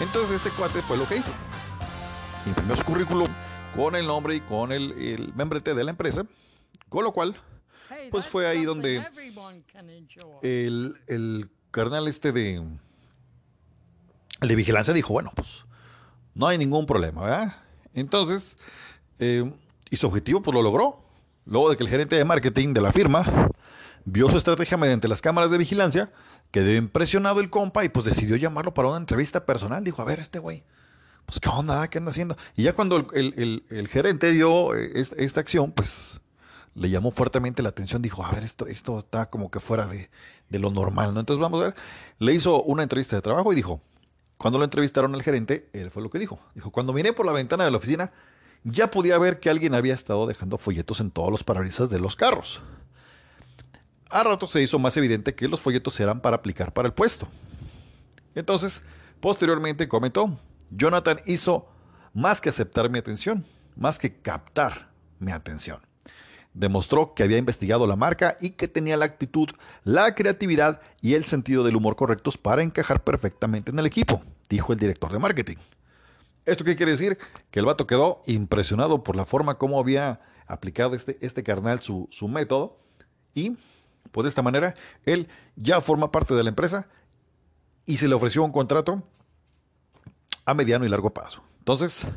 Entonces 0.02 0.42
este 0.44 0.50
cuate 0.50 0.82
fue 0.82 0.98
lo 0.98 1.08
que 1.08 1.16
hizo. 1.16 1.32
Imprimió 2.46 2.76
su 2.76 2.84
currículum 2.84 3.30
con 3.78 3.96
el 3.96 4.08
nombre 4.08 4.36
y 4.36 4.42
con 4.42 4.74
el, 4.74 4.92
el 4.92 5.34
membrete 5.36 5.74
de 5.74 5.86
la 5.86 5.92
empresa, 5.92 6.26
con 6.90 7.06
lo 7.06 7.14
cual, 7.14 7.34
pues 8.12 8.28
fue 8.28 8.46
ahí 8.46 8.66
donde 8.66 9.08
el, 10.42 11.00
el 11.08 11.50
carnal 11.72 12.10
este 12.10 12.34
de, 12.34 12.62
el 14.42 14.48
de 14.48 14.56
vigilancia 14.56 14.94
dijo, 14.94 15.14
bueno, 15.14 15.32
pues 15.36 15.66
no 16.34 16.48
hay 16.48 16.58
ningún 16.58 16.86
problema, 16.86 17.22
¿verdad? 17.22 17.56
Entonces, 17.94 18.58
eh, 19.20 19.50
y 19.90 19.98
su 19.98 20.08
objetivo 20.08 20.42
pues 20.42 20.54
lo 20.54 20.62
logró. 20.62 21.02
Luego 21.46 21.70
de 21.70 21.78
que 21.78 21.84
el 21.84 21.90
gerente 21.90 22.16
de 22.16 22.26
marketing 22.26 22.74
de 22.74 22.82
la 22.82 22.92
firma 22.92 23.52
vio 24.06 24.30
su 24.30 24.38
estrategia 24.38 24.78
mediante 24.78 25.08
las 25.08 25.22
cámaras 25.22 25.52
de 25.52 25.58
vigilancia, 25.58 26.12
quedó 26.52 26.74
impresionado 26.74 27.40
el 27.40 27.50
compa 27.50 27.84
y 27.84 27.90
pues 27.90 28.06
decidió 28.06 28.36
llamarlo 28.36 28.74
para 28.74 28.88
una 28.88 28.98
entrevista 28.98 29.46
personal. 29.46 29.84
Dijo, 29.84 30.02
a 30.02 30.06
ver, 30.06 30.20
este 30.20 30.40
güey, 30.40 30.64
pues 31.26 31.40
qué 31.40 31.50
onda, 31.50 31.88
qué 31.88 31.98
anda 31.98 32.12
haciendo. 32.12 32.38
Y 32.56 32.64
ya 32.64 32.74
cuando 32.74 33.08
el, 33.14 33.88
gerente 33.90 34.32
vio 34.32 34.76
eh, 34.76 34.92
esta, 34.96 35.40
acción, 35.40 35.72
pues 35.72 36.20
le 36.76 36.90
llamó 36.90 37.12
fuertemente 37.12 37.62
la 37.64 37.70
atención, 37.70 38.02
dijo, 38.02 38.24
a 38.24 38.32
ver, 38.32 38.44
esto, 38.44 38.68
esto 38.68 39.00
está 39.00 39.30
como 39.30 39.50
que 39.50 39.60
fuera 39.60 39.88
de, 39.88 40.10
lo 40.50 40.72
normal, 40.72 41.14
¿no? 41.14 41.20
Entonces 41.20 41.42
vamos 41.42 41.62
a 41.62 41.66
ver, 41.66 41.76
le 42.20 42.34
hizo 42.34 42.62
una 42.64 42.84
entrevista 42.84 43.16
de 43.16 43.22
trabajo 43.22 43.52
y 43.52 43.56
dijo, 43.56 43.82
cuando 44.38 44.60
lo 44.60 44.66
entrevistaron 44.66 45.14
al 45.16 45.24
gerente, 45.24 45.70
él 45.74 45.92
fue 45.92 46.04
lo 46.04 46.10
que 46.10 46.20
dijo. 46.20 46.40
Dijo, 46.54 46.72
cuando 46.72 46.94
miré 46.94 47.14
por 47.14 47.26
la 47.26 47.32
ventana 47.32 47.64
de 47.66 47.72
la 47.72 47.78
oficina, 47.78 48.12
ya 48.64 48.92
podía 48.92 49.18
ver 49.18 49.40
que 49.40 49.50
alguien 49.50 49.74
había 49.74 49.94
estado 49.94 50.26
dejando 50.26 50.58
folletos 50.58 51.00
en 51.00 51.12
todos 51.12 51.32
los 51.32 51.44
parabrisas 51.44 51.90
de 51.90 52.00
los 52.00 52.16
carros. 52.16 52.62
A 54.10 54.24
rato 54.24 54.48
se 54.48 54.62
hizo 54.62 54.80
más 54.80 54.98
evidente 54.98 55.36
que 55.36 55.48
los 55.48 55.62
folletos 55.62 56.00
eran 56.00 56.20
para 56.20 56.38
aplicar 56.38 56.74
para 56.74 56.88
el 56.88 56.94
puesto. 56.94 57.28
Entonces, 58.34 58.82
posteriormente 59.20 59.88
comentó, 59.88 60.38
Jonathan 60.72 61.22
hizo 61.26 61.68
más 62.14 62.42
que 62.42 62.50
aceptar 62.50 62.90
mi 62.90 63.00
atención, 63.00 63.46
más 63.76 64.00
que 64.00 64.16
captar 64.22 64.90
mi 65.20 65.32
atención. 65.32 65.80
Demostró 66.56 67.14
que 67.14 67.22
había 67.22 67.38
investigado 67.38 67.86
la 67.86 67.96
marca 67.96 68.38
y 68.42 68.52
que 68.52 68.68
tenía 68.68 68.98
la 68.98 69.06
actitud, 69.06 69.50
la 69.84 70.16
creatividad 70.16 70.82
y 71.02 71.14
el 71.14 71.26
sentido 71.26 71.64
del 71.64 71.76
humor 71.76 71.96
correctos 71.96 72.38
para 72.38 72.64
encajar 72.64 73.04
perfectamente 73.04 73.70
en 73.70 73.78
el 73.78 73.86
equipo, 73.86 74.24
dijo 74.50 74.74
el 74.74 74.80
director 74.80 75.12
de 75.12 75.20
marketing. 75.20 75.58
¿Esto 76.46 76.64
qué 76.64 76.76
quiere 76.76 76.94
decir? 76.94 77.18
Que 77.52 77.60
el 77.60 77.66
vato 77.66 77.86
quedó 77.86 78.24
impresionado 78.26 79.04
por 79.04 79.16
la 79.16 79.26
forma 79.26 79.58
como 79.58 79.80
había 79.80 80.22
aplicado 80.48 80.96
este, 80.96 81.18
este 81.22 81.44
carnal 81.44 81.82
su, 81.82 82.08
su 82.10 82.28
método 82.28 82.80
y 83.34 83.58
pues 84.12 84.24
de 84.24 84.30
esta 84.30 84.42
manera 84.42 84.76
él 85.06 85.28
ya 85.56 85.82
forma 85.82 86.12
parte 86.12 86.36
de 86.36 86.44
la 86.44 86.50
empresa 86.50 86.88
y 87.86 87.98
se 87.98 88.08
le 88.08 88.16
ofreció 88.16 88.44
un 88.44 88.52
contrato 88.52 89.04
a 90.46 90.54
mediano 90.54 90.86
y 90.86 90.90
largo 90.90 91.14
plazo. 91.14 91.44
Entonces, 91.60 92.08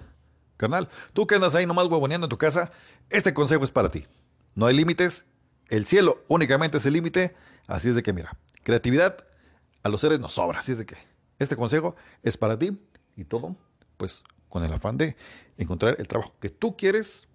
carnal, 0.57 0.89
tú 1.13 1.27
que 1.27 1.35
andas 1.35 1.55
ahí 1.55 1.67
nomás 1.67 1.87
huevoneando 1.87 2.27
en 2.27 2.31
tu 2.31 2.39
casa, 2.39 2.71
este 3.11 3.35
consejo 3.35 3.65
es 3.65 3.71
para 3.71 3.91
ti. 3.91 4.07
No 4.59 4.67
hay 4.67 4.75
límites, 4.75 5.25
el 5.69 5.87
cielo 5.87 6.25
únicamente 6.27 6.79
es 6.79 6.87
el 6.87 6.95
límite, 6.95 7.37
así 7.69 7.91
es 7.91 7.95
de 7.95 8.03
que 8.03 8.13
mira, 8.13 8.37
creatividad 8.65 9.25
a 9.85 9.89
los 9.89 10.01
seres 10.01 10.19
nos 10.19 10.33
sobra, 10.33 10.59
así 10.59 10.73
es 10.73 10.79
de 10.79 10.85
que 10.85 10.97
este 11.39 11.55
consejo 11.55 11.95
es 12.25 12.37
para 12.37 12.59
ti 12.59 12.77
y 13.15 13.23
todo, 13.23 13.55
pues 13.97 14.25
con 14.49 14.65
el 14.65 14.73
afán 14.73 14.99
de 14.99 15.17
encontrar 15.59 15.95
el 16.01 16.09
trabajo 16.09 16.35
que 16.41 16.51
tú 16.51 16.77
quieres 16.77 17.29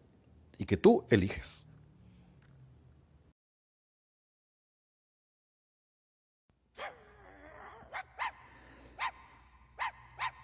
y 0.57 0.65
que 0.65 0.75
tú 0.75 1.05
eliges. 1.09 1.65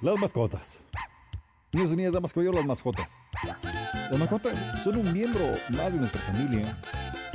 Las 0.02 0.18
mascotas. 0.18 0.80
Niños 1.74 1.92
y 1.92 1.96
niñas, 1.98 2.14
damas, 2.14 2.34
yo 2.34 2.54
las 2.54 2.66
mascotas. 2.66 3.10
Las 4.10 4.20
mascotas 4.20 4.58
son 4.84 4.98
un 4.98 5.14
miembro 5.14 5.56
más 5.70 5.94
de 5.94 6.00
nuestra 6.00 6.22
familia. 6.22 6.76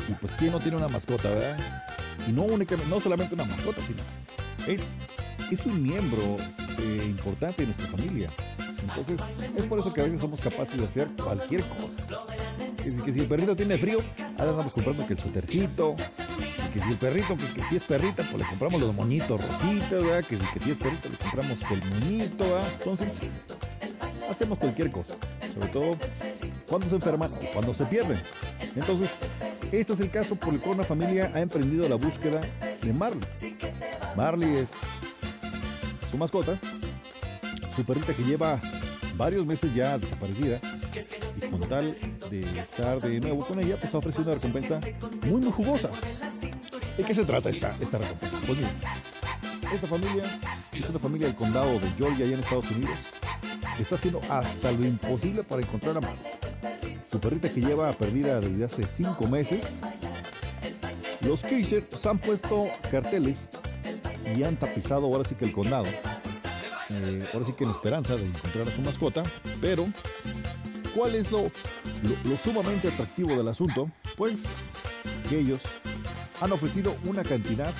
Y 0.09 0.12
pues, 0.14 0.33
¿quién 0.33 0.52
no 0.52 0.59
tiene 0.59 0.76
una 0.76 0.88
mascota, 0.88 1.28
verdad? 1.28 1.57
Y 2.26 2.33
no, 2.33 2.43
únicamente, 2.43 2.90
no 2.90 3.00
solamente 3.00 3.35
una 3.35 3.45
mascota, 3.45 3.81
sino 3.87 4.02
es, 4.66 4.83
es 5.50 5.66
un 5.66 5.83
miembro 5.83 6.35
eh, 6.78 7.04
importante 7.07 7.62
de 7.62 7.69
nuestra 7.69 7.87
familia. 7.97 8.31
Entonces, 8.83 9.21
es 9.57 9.64
por 9.66 9.78
eso 9.78 9.93
que 9.93 10.00
a 10.00 10.04
veces 10.04 10.21
somos 10.21 10.40
capaces 10.40 10.76
de 10.76 10.85
hacer 10.85 11.09
cualquier 11.23 11.62
cosa. 11.62 12.26
Que 12.76 13.12
si 13.12 13.21
el 13.21 13.26
perrito 13.26 13.57
tiene 13.57 13.78
frío, 13.78 13.99
ahora 14.38 14.50
andamos 14.50 14.73
comprando 14.73 15.07
que 15.07 15.14
el 15.14 15.19
sutercito, 15.19 15.95
que 16.73 16.81
si 16.81 16.90
el 16.90 16.97
perrito, 16.97 17.37
que, 17.37 17.62
si 17.69 17.76
es 17.76 17.83
perrita, 17.85 18.25
pues 18.25 18.43
le 18.43 18.49
compramos 18.49 18.83
los 18.83 18.95
moñitos 18.95 19.40
rositas, 19.40 20.04
¿verdad? 20.04 20.25
Que, 20.25 20.37
que 20.37 20.61
si 20.61 20.73
es 20.73 20.76
perrito, 20.76 21.09
le 21.09 21.16
compramos 21.16 21.59
el 21.71 21.85
moñito, 21.88 22.45
¿verdad? 22.45 22.69
Entonces, 22.78 23.09
hacemos 24.31 24.59
cualquier 24.59 24.90
cosa, 24.90 25.14
sobre 25.54 25.69
todo 25.69 25.97
cuando 26.75 26.88
se 26.88 26.97
enferman 26.97 27.31
cuando 27.52 27.73
se 27.73 27.85
pierden. 27.85 28.21
Entonces, 28.75 29.09
este 29.71 29.93
es 29.93 30.00
el 30.00 30.11
caso 30.11 30.35
por 30.35 30.54
el 30.54 30.61
cual 30.61 30.75
una 30.75 30.83
familia 30.83 31.31
ha 31.33 31.40
emprendido 31.40 31.88
la 31.88 31.95
búsqueda 31.95 32.40
de 32.83 32.93
Marley. 32.93 33.21
Marley 34.16 34.57
es 34.57 34.71
su 36.11 36.19
mascota, 36.19 36.59
su 37.76 37.85
perrita 37.85 38.12
que 38.12 38.25
lleva 38.25 38.61
varios 39.16 39.47
meses 39.47 39.73
ya 39.73 39.99
desaparecida 39.99 40.61
y 41.37 41.47
con 41.47 41.61
tal 41.61 41.97
de 42.28 42.40
estar 42.59 43.00
de 43.00 43.21
nuevo 43.21 43.45
con 43.45 43.61
ella, 43.61 43.76
pues 43.81 43.95
ha 43.95 43.99
ofrecido 43.99 44.25
una 44.25 44.35
recompensa 44.35 44.81
muy 45.28 45.40
muy 45.43 45.52
jugosa. 45.52 45.90
¿De 46.97 47.04
qué 47.04 47.14
se 47.14 47.25
trata 47.25 47.50
esta, 47.50 47.71
esta 47.81 47.99
recompensa? 47.99 48.37
Pues 48.49 48.59
esta 49.73 49.87
familia 49.87 50.25
es 50.73 50.90
una 50.90 50.99
familia 50.99 51.28
del 51.28 51.37
condado 51.37 51.78
de 51.78 51.88
Georgia, 51.97 52.25
allá 52.25 52.35
en 52.35 52.40
Estados 52.40 52.69
Unidos, 52.73 52.99
que 53.76 53.83
está 53.85 53.95
haciendo 53.95 54.21
hasta 54.28 54.73
lo 54.73 54.85
imposible 54.85 55.45
para 55.45 55.62
encontrar 55.62 55.99
a 55.99 56.00
Marley. 56.00 56.34
Su 57.14 57.21
perrita 57.21 57.49
que 57.49 57.61
lleva 57.61 57.92
perdida 57.92 58.40
desde 58.40 58.64
hace 58.64 58.83
cinco 58.97 59.28
meses. 59.28 59.61
Los 61.21 61.44
Kircher 61.44 61.87
han 62.11 62.18
puesto 62.18 62.66
carteles 62.90 63.37
y 64.37 64.42
han 64.42 64.56
tapizado 64.56 65.06
ahora 65.06 65.23
sí 65.25 65.37
que 65.37 65.44
el 65.44 65.52
condado. 65.52 65.87
Eh, 66.90 67.25
ahora 67.33 67.47
sí 67.47 67.52
que 67.52 67.62
en 67.62 67.71
esperanza 67.71 68.16
de 68.16 68.26
encontrar 68.26 68.68
a 68.68 68.75
su 68.75 68.83
mascota. 68.83 69.23
Pero, 69.61 69.85
¿cuál 70.92 71.14
es 71.14 71.30
lo, 71.30 71.44
lo 71.44 72.37
sumamente 72.42 72.88
atractivo 72.88 73.37
del 73.37 73.47
asunto? 73.47 73.88
Pues 74.16 74.35
que 75.30 75.38
ellos 75.38 75.61
han 76.40 76.50
ofrecido 76.50 76.97
una 77.04 77.23
cantidad 77.23 77.73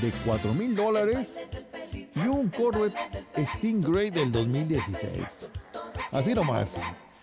de 0.00 0.12
4 0.24 0.54
mil 0.54 0.76
dólares 0.76 1.26
y 2.14 2.20
un 2.20 2.50
Corvette 2.50 2.94
Stingray 3.56 4.10
del 4.12 4.30
2016. 4.30 5.24
Así 6.12 6.34
nomás, 6.34 6.68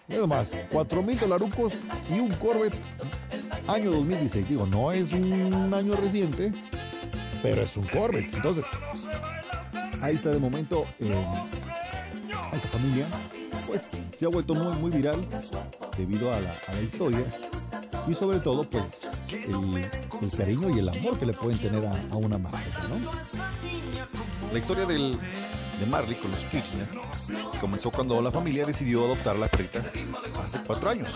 nada 0.10 0.28
más, 0.28 0.48
4 0.72 1.04
mil 1.04 1.20
dolarucos 1.20 1.74
y 2.10 2.20
un 2.20 2.32
Corvette 2.32 2.76
año 3.68 3.92
2016. 3.92 4.50
Digo, 4.50 4.66
no 4.66 4.92
es 4.92 5.12
un 5.14 5.74
año 5.74 5.96
reciente, 5.96 6.52
pero 7.42 7.62
es 7.62 7.78
un 7.78 7.86
Corvette. 7.86 8.34
Entonces, 8.34 8.66
ahí 10.02 10.16
está 10.16 10.30
de 10.30 10.40
momento 10.40 10.86
eh, 11.00 11.14
esta 12.54 12.68
familia 12.70 13.06
pues 13.68 13.82
se 14.18 14.26
ha 14.26 14.30
vuelto 14.30 14.54
muy 14.54 14.76
muy 14.78 14.92
viral 14.92 15.20
debido 15.98 16.34
a 16.34 16.40
la, 16.40 16.82
historia 16.82 17.24
y 18.08 18.14
sobre 18.14 18.40
todo 18.40 18.64
pues 18.64 18.84
el, 19.32 20.32
cariño 20.36 20.76
y 20.76 20.80
el 20.80 20.90
amor 20.90 21.20
que 21.20 21.26
le 21.26 21.34
pueden 21.34 21.60
tener 21.60 21.86
a, 21.86 22.16
una 22.16 22.38
mascota, 22.38 22.88
¿no? 22.90 24.52
La 24.52 24.58
historia 24.58 24.86
del, 24.86 25.20
de 25.80 25.86
Marley 25.86 26.16
con 26.16 26.32
los 26.32 26.44
Kirchner 26.46 26.88
comenzó 27.62 27.92
cuando 27.92 28.22
la 28.22 28.32
familia 28.32 28.66
decidió 28.66 29.06
adoptar 29.06 29.36
la 29.38 29.48
perrita 29.48 29.80
hace 29.80 30.64
cuatro 30.66 30.90
años 30.90 31.10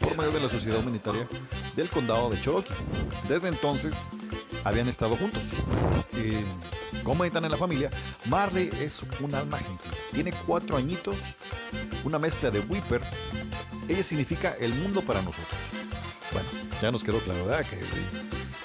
por 0.00 0.16
medio 0.16 0.30
de 0.32 0.40
la 0.40 0.48
sociedad 0.48 0.78
humanitaria 0.78 1.28
del 1.74 1.88
condado 1.88 2.30
de 2.30 2.40
Cherokee. 2.40 2.74
Desde 3.28 3.48
entonces 3.48 3.94
habían 4.62 4.88
estado 4.88 5.16
juntos. 5.16 5.42
Eh, 6.16 6.44
comentan 7.02 7.44
en 7.44 7.50
la 7.50 7.56
familia, 7.56 7.90
Marley 8.26 8.70
es 8.80 9.02
un 9.20 9.34
alma 9.34 9.58
gentil. 9.58 9.90
Tiene 10.12 10.32
cuatro 10.46 10.76
añitos, 10.76 11.16
una 12.04 12.18
mezcla 12.18 12.50
de 12.50 12.60
Whipper. 12.60 13.02
Ella 13.88 14.02
significa 14.02 14.54
el 14.60 14.74
mundo 14.74 15.02
para 15.02 15.20
nosotros. 15.22 15.58
Bueno, 16.32 16.48
ya 16.80 16.90
nos 16.90 17.02
quedó 17.02 17.18
claro, 17.18 17.46
¿verdad? 17.46 17.66
Que 17.66 17.80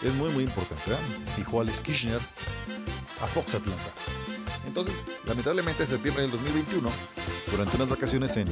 es 0.08 0.14
muy, 0.16 0.30
muy 0.30 0.44
importante, 0.44 0.84
¿verdad? 0.88 1.06
Dijo 1.36 1.60
Alex 1.60 1.82
Kirchner 1.82 2.22
a 3.22 3.28
Fox 3.28 3.56
Atlanta. 3.56 3.94
Entonces, 4.80 5.06
lamentablemente, 5.26 5.84
en 5.84 5.90
septiembre 5.90 6.22
del 6.22 6.32
2021, 6.32 6.90
durante 7.52 7.76
unas 7.76 7.90
vacaciones 7.90 8.38
en, 8.38 8.48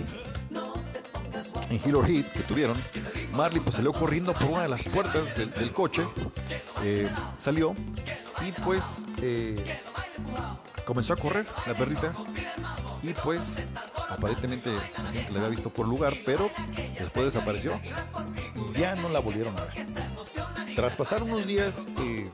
en 1.69 1.81
Hill 1.85 1.95
or 1.95 2.05
Heat 2.05 2.33
que 2.33 2.39
tuvieron, 2.41 2.75
Marley 3.31 3.61
pues 3.61 3.75
salió 3.75 3.93
corriendo 3.93 4.33
por 4.33 4.49
una 4.49 4.63
de 4.63 4.67
las 4.67 4.83
puertas 4.83 5.23
del, 5.37 5.71
coche, 5.71 6.05
eh, 6.83 7.09
salió 7.37 7.73
y 8.45 8.51
pues 8.61 9.05
eh, 9.21 9.79
comenzó 10.85 11.13
a 11.13 11.15
correr 11.15 11.45
la 11.65 11.73
perrita 11.75 12.13
y 13.01 13.13
pues 13.13 13.65
aparentemente 14.09 14.69
la 14.73 15.31
la 15.31 15.39
había 15.39 15.49
visto 15.49 15.69
por 15.69 15.87
lugar, 15.87 16.13
pero 16.25 16.49
después 16.99 17.33
desapareció 17.33 17.79
y 18.53 18.77
ya 18.77 18.95
no 18.95 19.07
la 19.07 19.19
volvieron 19.19 19.55
a 19.57 19.63
ver. 19.63 19.87
Tras 20.75 20.93
pasar 20.97 21.23
unos 21.23 21.47
días 21.47 21.87
eh, 22.01 22.29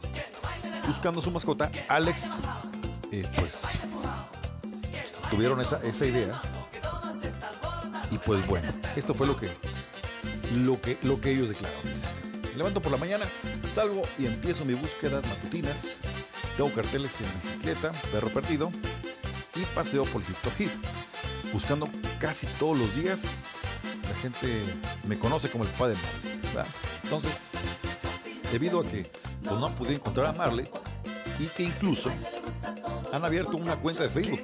buscando 0.87 1.21
su 1.21 1.29
mascota, 1.29 1.71
Alex 1.87 2.23
pues 3.35 3.63
tuvieron 5.29 5.61
esa, 5.61 5.79
esa 5.83 6.05
idea 6.05 6.41
y 8.11 8.17
pues 8.17 8.45
bueno, 8.47 8.71
esto 8.95 9.13
fue 9.13 9.27
lo 9.27 9.35
que 9.35 9.49
lo 10.53 10.79
que, 10.79 10.97
lo 11.01 11.19
que 11.19 11.31
ellos 11.31 11.49
declararon. 11.49 11.83
Me 12.43 12.57
levanto 12.57 12.81
por 12.81 12.91
la 12.91 12.97
mañana, 12.97 13.25
salgo 13.73 14.03
y 14.19 14.27
empiezo 14.27 14.65
mi 14.65 14.73
búsqueda 14.73 15.21
matutinas. 15.21 15.87
Tengo 16.55 16.71
carteles 16.71 17.11
en 17.19 17.41
bicicleta, 17.41 17.91
perro 18.11 18.29
perdido 18.29 18.71
y 19.55 19.61
paseo 19.73 20.03
por 20.03 20.25
Victor 20.25 20.53
Heath. 20.59 20.71
Buscando 21.51 21.89
casi 22.19 22.45
todos 22.59 22.77
los 22.77 22.95
días. 22.95 23.41
La 24.03 24.15
gente 24.15 24.63
me 25.07 25.17
conoce 25.17 25.49
como 25.49 25.63
el 25.63 25.69
padre 25.71 25.95
de 25.95 26.47
Marley. 26.53 26.73
Entonces, 27.03 27.51
debido 28.51 28.81
a 28.81 28.83
que 28.85 29.09
pues, 29.43 29.59
no 29.59 29.73
pude 29.75 29.95
encontrar 29.95 30.27
a 30.27 30.33
Marley 30.33 30.69
y 31.39 31.47
que 31.47 31.63
incluso 31.63 32.11
han 33.13 33.23
abierto 33.23 33.55
una 33.57 33.75
cuenta 33.75 34.03
de 34.03 34.09
Facebook 34.09 34.41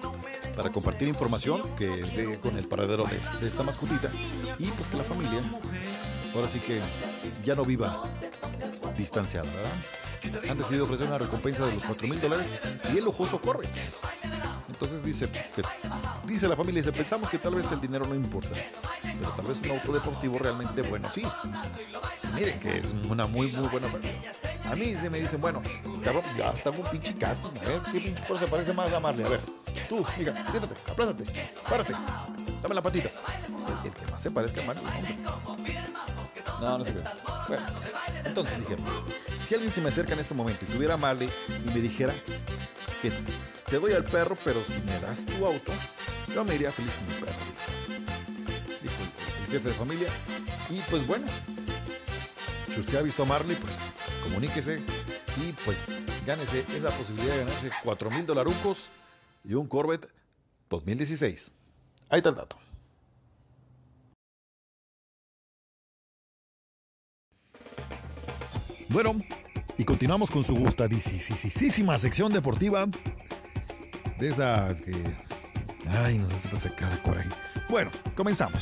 para 0.56 0.72
compartir 0.72 1.08
información 1.08 1.76
que 1.76 1.88
de, 1.88 2.40
con 2.40 2.56
el 2.56 2.68
paradero 2.68 3.04
de, 3.42 3.48
esta 3.48 3.64
mascotita 3.64 4.12
y 4.60 4.68
pues 4.68 4.88
que 4.90 4.98
la 4.98 5.04
familia 5.04 5.42
ahora 6.36 6.48
sí 6.50 6.60
que 6.60 6.80
ya 7.44 7.56
no 7.56 7.64
viva 7.64 8.02
distanciada, 8.96 9.50
¿verdad? 9.52 10.52
Han 10.52 10.58
decidido 10.60 10.84
ofrecer 10.84 11.08
una 11.08 11.18
recompensa 11.18 11.66
de 11.66 11.74
los 11.74 11.84
4 11.84 12.08
mil 12.08 12.22
dólares 12.22 12.48
y 12.94 12.98
el 12.98 13.06
lujoso 13.06 13.42
corre. 13.42 13.68
Entonces 14.68 15.04
dice 15.04 15.28
dice 16.28 16.48
la 16.48 16.56
familia, 16.56 16.82
dice, 16.82 16.92
pensamos 16.92 17.30
que 17.30 17.40
tal 17.40 17.56
vez 17.56 17.72
el 17.72 17.82
dinero 17.82 18.06
no 18.06 18.14
importa, 18.14 18.52
pero 19.02 19.32
tal 19.32 19.48
vez 19.48 19.60
un 19.62 19.72
auto 19.72 19.94
deportivo 19.94 20.38
realmente 20.38 20.84
bueno, 20.84 21.10
sí. 21.12 21.24
Miren 22.36 22.60
que 22.60 22.78
es 22.78 22.94
una 23.10 23.26
muy, 23.26 23.52
muy 23.52 23.68
buena 23.68 23.88
oferta. 23.88 24.10
A 24.70 24.76
mí 24.76 24.96
se 24.96 25.10
me 25.10 25.20
dicen, 25.20 25.42
bueno, 25.42 25.62
cabrón, 26.04 26.24
ya 26.38 26.52
está 26.52 26.70
un 26.70 26.84
pinche 26.84 27.16
casting, 27.16 27.50
a 27.60 27.70
ver, 27.70 27.82
¿qué 27.92 28.00
pinche 28.00 28.38
se 28.38 28.48
parece 28.48 28.74
más 28.74 28.92
a 28.94 29.00
Marley? 29.00 29.26
A 29.26 29.30
ver, 29.30 29.42
tú, 29.88 30.00
hija, 30.20 30.34
siéntate, 30.52 30.76
aplástate, 30.92 31.24
párate, 31.68 31.94
dame 32.62 32.76
la 32.76 32.82
patita. 32.82 33.10
El, 33.48 33.88
el 33.88 33.94
que 33.94 34.12
más 34.12 34.22
se 34.22 34.30
parezca 34.32 34.62
a 34.62 34.66
Marley, 34.66 34.86
hombre. 35.46 35.76
No, 36.62 36.78
no 36.78 36.86
se 36.86 36.92
ve. 36.92 37.02
Bueno, 37.48 37.64
entonces 38.26 38.60
dije, 38.60 38.76
si 39.48 39.56
alguien 39.56 39.74
se 39.74 39.82
me 39.82 39.90
acerca 39.90 40.14
en 40.14 40.20
este 40.20 40.34
momento 40.34 40.66
y 40.66 40.72
tuviera 40.72 40.94
a 40.94 40.98
Marley 40.98 41.30
y 41.66 41.70
me 41.70 41.80
dijera 41.80 42.14
que 43.02 43.12
te 43.70 43.80
doy 43.80 43.94
al 43.94 44.04
perro, 44.04 44.38
pero 44.44 44.62
si 44.66 44.74
me 44.74 45.00
das 45.00 45.18
tu 45.26 45.46
auto, 45.46 45.72
yo 46.34 46.44
me 46.46 46.56
iría 46.56 46.72
feliz 46.72 46.92
con 46.92 47.08
mi 47.08 47.14
perro. 47.14 47.40
Dijo 48.82 48.96
el 49.46 49.52
jefe 49.52 49.68
de 49.70 49.74
familia. 49.74 50.10
Y 50.70 50.82
pues 50.82 51.08
bueno, 51.08 51.26
si 52.74 52.80
usted 52.80 52.98
ha 52.98 53.02
visto 53.02 53.24
a 53.24 53.26
Marley, 53.26 53.56
pues 53.56 53.74
comuníquese 54.24 54.80
y 55.38 55.54
pues 55.66 55.78
gánese 56.26 56.66
esa 56.76 56.90
posibilidad 56.90 57.34
de 57.34 57.40
ganarse 57.40 57.70
4 57.84 58.12
mil 58.12 58.26
dolarucos 58.26 58.90
y 59.44 59.54
un 59.54 59.68
Corvette 59.68 60.10
2016. 60.70 61.52
Ahí 62.10 62.18
está 62.18 62.30
el 62.30 62.36
dato. 62.36 62.58
Bueno, 68.90 69.16
y 69.78 69.86
continuamos 69.86 70.32
con 70.32 70.44
su 70.44 70.56
gustadísima 70.56 72.00
sección 72.00 72.34
deportiva. 72.34 72.88
De 74.18 74.30
esas 74.30 74.82
que. 74.82 74.92
Ay, 75.88 76.18
no 76.18 76.30
sé 76.30 76.38
si 76.40 76.48
pasa 76.48 76.76
cada 76.76 77.02
coraje. 77.04 77.30
Bueno, 77.70 77.92
comenzamos. 78.16 78.62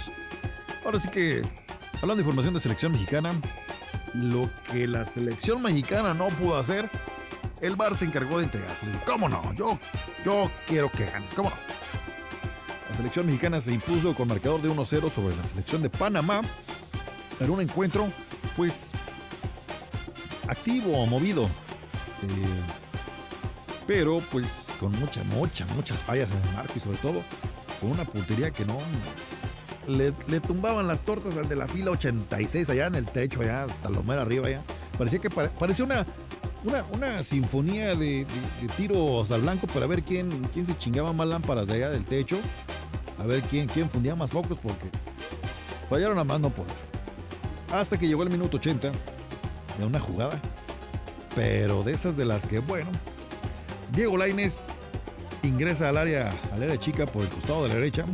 Ahora 0.86 1.00
sí 1.00 1.08
que, 1.10 1.42
hablando 1.96 2.18
de 2.18 2.22
información 2.22 2.54
de 2.54 2.60
selección 2.60 2.92
mexicana, 2.92 3.40
lo 4.14 4.50
que 4.72 4.88
la 4.88 5.06
selección 5.06 5.62
mexicana 5.62 6.14
no 6.14 6.28
pudo 6.28 6.58
hacer, 6.58 6.90
el 7.62 7.76
Bar 7.76 7.98
se 7.98 8.06
encargó 8.06 8.38
de 8.40 8.46
entregárselo. 8.46 9.00
¿Cómo 9.06 9.30
no? 9.30 9.54
Yo, 9.54 9.78
yo 10.24 10.50
quiero 10.68 10.92
que 10.92 11.06
ganes. 11.06 11.34
¿Cómo 11.34 11.50
no? 11.50 11.56
La 12.90 12.96
selección 12.96 13.26
mexicana 13.26 13.62
se 13.62 13.74
impuso 13.74 14.14
con 14.16 14.28
marcador 14.28 14.62
de 14.62 14.70
1-0 14.70 15.12
sobre 15.12 15.36
la 15.36 15.44
selección 15.44 15.82
de 15.82 15.90
Panamá 15.90 16.42
en 17.40 17.50
un 17.50 17.62
encuentro, 17.62 18.08
pues, 18.56 18.92
activo 20.48 20.98
o 20.98 21.06
movido. 21.06 21.44
Eh, 22.24 22.46
pero, 23.86 24.20
pues, 24.32 24.46
con 24.80 24.92
mucha, 25.00 25.24
mucha, 25.26 25.66
muchas 25.68 25.98
fallas 26.00 26.30
en 26.32 26.42
el 26.48 26.56
marco 26.56 26.74
y 26.76 26.80
sobre 26.80 26.98
todo 26.98 27.22
con 27.80 27.92
una 27.92 28.06
puntería 28.06 28.52
que 28.52 28.66
no 28.66 28.78
le, 29.88 30.40
tumbaban 30.42 30.88
las 30.88 31.02
tortas 31.02 31.36
al 31.38 31.48
de 31.48 31.56
la 31.56 31.68
fila 31.68 31.92
86 31.92 32.70
allá 32.70 32.88
en 32.88 32.96
el 32.96 33.06
techo, 33.06 33.42
allá 33.42 33.64
hasta 33.64 33.90
lo 33.90 34.04
mero 34.04 34.22
arriba 34.22 34.48
allá. 34.48 34.62
Parecía 34.98 35.20
que 35.20 35.30
pare, 35.30 35.50
parecía 35.50 35.86
una, 35.86 36.06
una, 36.64 36.86
una 36.92 37.24
sinfonía 37.24 37.96
de, 37.96 38.26
de, 38.26 38.68
tiros 38.76 39.32
al 39.32 39.42
blanco 39.42 39.68
para 39.68 39.88
ver 39.88 40.04
quién, 40.04 40.44
quién 40.54 40.66
se 40.66 40.78
chingaba 40.78 41.14
más 41.14 41.28
lámparas 41.28 41.68
de 41.68 41.76
allá 41.76 41.90
del 41.90 42.04
techo. 42.04 42.38
A 43.20 43.26
ver 43.26 43.42
quién, 43.44 43.68
quién 43.68 43.90
fundía 43.90 44.16
más 44.16 44.30
focos 44.30 44.60
porque 44.60 44.90
fallaron 45.90 46.20
a 46.20 46.24
más 46.24 46.40
no 46.40 46.50
por. 46.50 46.66
Hasta 47.74 47.98
que 47.98 48.08
llegó 48.08 48.24
el 48.24 48.30
minuto 48.30 48.58
80 48.58 48.92
de 49.80 49.86
una 49.86 50.00
jugada. 50.00 50.40
Pero 51.36 51.84
de 51.84 51.94
esas 51.94 52.18
de 52.18 52.26
las 52.26 52.46
que, 52.46 52.60
bueno, 52.60 52.90
Diego 53.92 54.18
Laines 54.18 54.58
ingresa 55.44 55.90
al 55.90 55.98
área, 55.98 56.32
al 56.52 56.64
área 56.64 56.78
chica 56.78 57.06
por 57.06 57.22
el 57.24 57.30
costado 57.30 57.64
de 57.64 57.70
la 57.70 57.76
derecha 57.76 58.06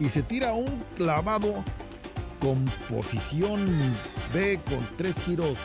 y 0.00 0.08
se 0.08 0.22
tira 0.22 0.54
un 0.54 0.82
clavado 0.96 1.62
con 2.40 2.64
posición 2.88 3.60
B 4.32 4.58
con 4.68 4.80
tres 4.96 5.14
giros 5.24 5.58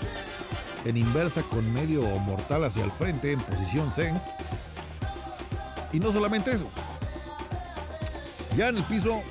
en 0.84 0.98
inversa 0.98 1.42
con 1.44 1.74
medio 1.74 2.02
mortal 2.20 2.66
hacia 2.66 2.84
el 2.84 2.92
frente 2.92 3.32
en 3.32 3.40
posición 3.40 3.92
C. 3.92 4.14
Y 5.94 6.00
no 6.00 6.12
solamente 6.12 6.52
eso. 6.52 6.68
Ya 8.58 8.68
en 8.68 8.78
el 8.78 8.84
piso, 8.84 9.22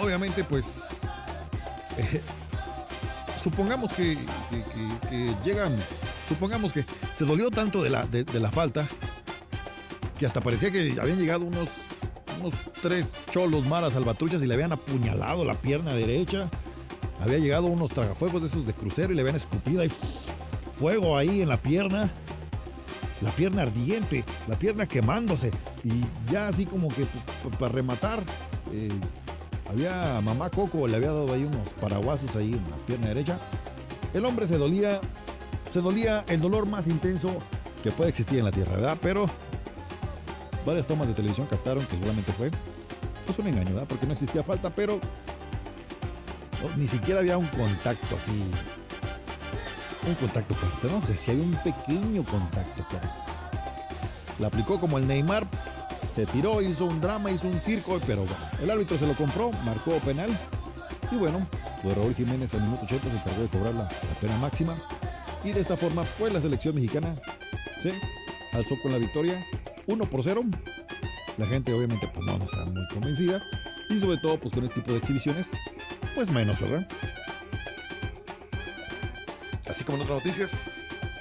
obviamente 0.00 0.42
pues 0.42 1.00
supongamos 3.42 3.92
que, 3.92 4.18
llegan, 5.44 5.76
supongamos 6.28 6.72
que 6.72 6.84
se 7.16 7.24
dolió 7.24 7.50
tanto 7.50 7.82
de 7.82 7.90
la, 7.90 8.04
de 8.04 8.40
la 8.40 8.50
falta 8.50 8.86
que 10.18 10.26
hasta 10.26 10.40
parecía 10.40 10.70
que 10.70 10.96
habían 11.00 11.18
llegado 11.18 11.44
unos 11.44 11.68
unos 12.40 12.54
tres 12.82 13.12
cholos 13.30 13.66
maras 13.66 13.92
salvatruchas 13.92 14.42
y 14.42 14.46
le 14.46 14.54
habían 14.54 14.72
apuñalado 14.72 15.44
la 15.44 15.54
pierna 15.54 15.94
derecha. 15.94 16.48
Había 17.20 17.38
llegado 17.38 17.66
unos 17.66 17.90
tragafuegos 17.90 18.42
de 18.42 18.48
esos 18.48 18.66
de 18.66 18.74
crucero 18.74 19.12
y 19.12 19.16
le 19.16 19.22
habían 19.22 19.36
escupido 19.36 19.80
ahí 19.82 19.90
fuego 20.78 21.16
ahí 21.16 21.42
en 21.42 21.48
la 21.48 21.56
pierna. 21.56 22.10
La 23.22 23.30
pierna 23.30 23.62
ardiente, 23.62 24.24
la 24.46 24.58
pierna 24.58 24.86
quemándose. 24.86 25.50
Y 25.84 26.04
ya 26.30 26.48
así 26.48 26.66
como 26.66 26.88
que 26.88 27.06
para 27.58 27.72
rematar, 27.72 28.22
eh, 28.72 28.90
había 29.70 30.20
mamá 30.20 30.50
Coco, 30.50 30.86
le 30.86 30.96
había 30.96 31.08
dado 31.08 31.32
ahí 31.32 31.44
unos 31.44 31.66
paraguasos 31.80 32.36
ahí 32.36 32.52
en 32.52 32.70
la 32.70 32.76
pierna 32.86 33.08
derecha. 33.08 33.38
El 34.12 34.26
hombre 34.26 34.46
se 34.46 34.58
dolía, 34.58 35.00
se 35.68 35.80
dolía 35.80 36.24
el 36.28 36.40
dolor 36.40 36.66
más 36.66 36.86
intenso 36.86 37.38
que 37.82 37.90
puede 37.90 38.10
existir 38.10 38.38
en 38.38 38.44
la 38.44 38.50
tierra, 38.50 38.72
¿verdad? 38.72 38.98
Pero 39.00 39.26
varias 40.66 40.86
tomas 40.86 41.06
de 41.06 41.14
televisión 41.14 41.46
captaron 41.46 41.86
que 41.86 41.96
solamente 41.98 42.32
fue 42.32 42.50
pues 43.24 43.38
un 43.38 43.46
engaño, 43.46 43.74
¿verdad? 43.74 43.88
Porque 43.88 44.06
no 44.06 44.12
existía 44.12 44.42
falta, 44.42 44.68
pero 44.70 45.00
ni 46.76 46.86
siquiera 46.86 47.20
había 47.20 47.38
un 47.38 47.46
contacto 47.46 48.16
así. 48.16 48.44
Un 50.06 50.14
contacto 50.14 50.54
fuerte, 50.54 50.88
¿no? 50.88 50.98
O 50.98 51.06
sea, 51.06 51.16
si 51.16 51.30
hay 51.30 51.40
un 51.40 51.52
pequeño 51.52 52.24
contacto, 52.24 52.84
claro. 52.88 53.08
La 54.38 54.48
aplicó 54.48 54.78
como 54.78 54.98
el 54.98 55.06
Neymar, 55.06 55.46
se 56.14 56.26
tiró, 56.26 56.62
hizo 56.62 56.84
un 56.84 57.00
drama, 57.00 57.30
hizo 57.30 57.46
un 57.48 57.60
circo, 57.60 58.00
pero 58.06 58.24
el 58.62 58.70
árbitro 58.70 58.98
se 58.98 59.06
lo 59.06 59.14
compró, 59.14 59.50
marcó 59.64 59.92
penal. 59.98 60.30
Y 61.10 61.16
bueno, 61.16 61.46
pues 61.82 61.96
Raúl 61.96 62.14
Jiménez 62.14 62.52
al 62.54 62.62
minuto 62.62 62.84
80 62.84 63.10
se 63.10 63.16
encargó 63.16 63.42
de 63.42 63.48
cobrar 63.48 63.74
la, 63.74 63.88
pena 64.20 64.36
máxima. 64.38 64.76
Y 65.44 65.52
de 65.52 65.60
esta 65.60 65.76
forma, 65.76 66.04
pues 66.18 66.32
la 66.32 66.40
selección 66.40 66.74
mexicana 66.74 67.14
se 67.82 67.92
alzó 68.52 68.74
con 68.82 68.92
la 68.92 68.98
victoria 68.98 69.44
1 69.86 70.04
por 70.06 70.22
0. 70.22 70.44
La 71.38 71.46
gente 71.46 71.72
obviamente 71.72 72.08
pues 72.12 72.26
no, 72.26 72.44
está 72.44 72.64
muy 72.64 72.86
convencida. 72.88 73.40
Y 73.90 74.00
sobre 74.00 74.18
todo 74.18 74.38
pues 74.38 74.54
con 74.54 74.64
este 74.64 74.80
tipo 74.80 74.92
de 74.92 74.98
exhibiciones, 74.98 75.46
pues 76.14 76.30
menos, 76.30 76.60
¿verdad? 76.60 76.88
Así 79.68 79.84
como 79.84 79.98
en 79.98 80.04
otras 80.04 80.24
noticias, 80.24 80.52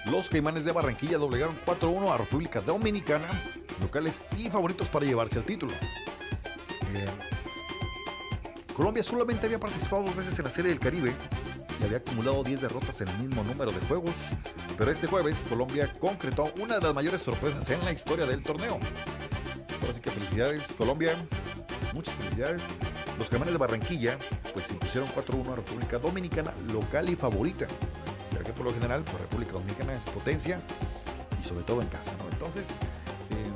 los 0.10 0.30
Caimanes 0.30 0.66
de 0.66 0.72
Barranquilla 0.72 1.18
doblegaron 1.18 1.56
4-1 1.66 2.14
a 2.14 2.18
República 2.18 2.62
Dominicana, 2.62 3.28
locales 3.82 4.22
y 4.38 4.50
favoritos 4.50 4.88
para 4.88 5.06
llevarse 5.06 5.40
el 5.40 5.46
título. 5.46 5.74
Eh, 6.94 7.08
Colombia 8.76 9.04
solamente 9.04 9.46
había 9.46 9.60
participado 9.60 10.04
dos 10.04 10.16
veces 10.16 10.38
en 10.38 10.46
la 10.46 10.52
Serie 10.52 10.70
del 10.70 10.80
Caribe 10.80 11.14
y 11.80 11.84
había 11.84 11.98
acumulado 11.98 12.44
10 12.44 12.62
derrotas 12.62 13.02
en 13.02 13.08
el 13.08 13.18
mismo 13.20 13.44
número 13.44 13.72
de 13.72 13.80
juegos, 13.88 14.16
pero 14.78 14.92
este 14.92 15.08
jueves 15.08 15.44
Colombia 15.50 15.90
concretó 16.00 16.52
una 16.60 16.76
de 16.76 16.82
las 16.82 16.94
mayores 16.94 17.22
sorpresas 17.22 17.70
en 17.70 17.84
la 17.84 17.92
historia 17.92 18.26
del 18.26 18.44
torneo. 18.44 18.80
Así 19.90 20.00
que 20.02 20.12
felicidades 20.12 20.76
Colombia, 20.76 21.14
muchas 21.94 22.16
felicidades. 22.16 22.62
Los 23.18 23.30
Caimanes 23.30 23.54
de 23.54 23.58
Barranquilla 23.60 24.18
pues 24.54 24.70
impusieron 24.70 25.10
4-1 25.10 25.54
a 25.54 25.56
República 25.56 26.00
Dominicana, 26.00 26.54
local 26.72 27.10
y 27.10 27.16
favorita 27.16 27.68
que 28.46 28.54
por 28.54 28.66
lo 28.66 28.74
general, 28.74 29.04
pues, 29.04 29.20
República 29.20 29.54
Dominicana 29.54 29.94
es 29.94 30.04
potencia 30.04 30.60
y 31.42 31.48
sobre 31.48 31.64
todo 31.64 31.82
en 31.82 31.88
casa, 31.88 32.12
¿no? 32.18 32.32
Entonces, 32.32 32.64
eh, 33.32 33.52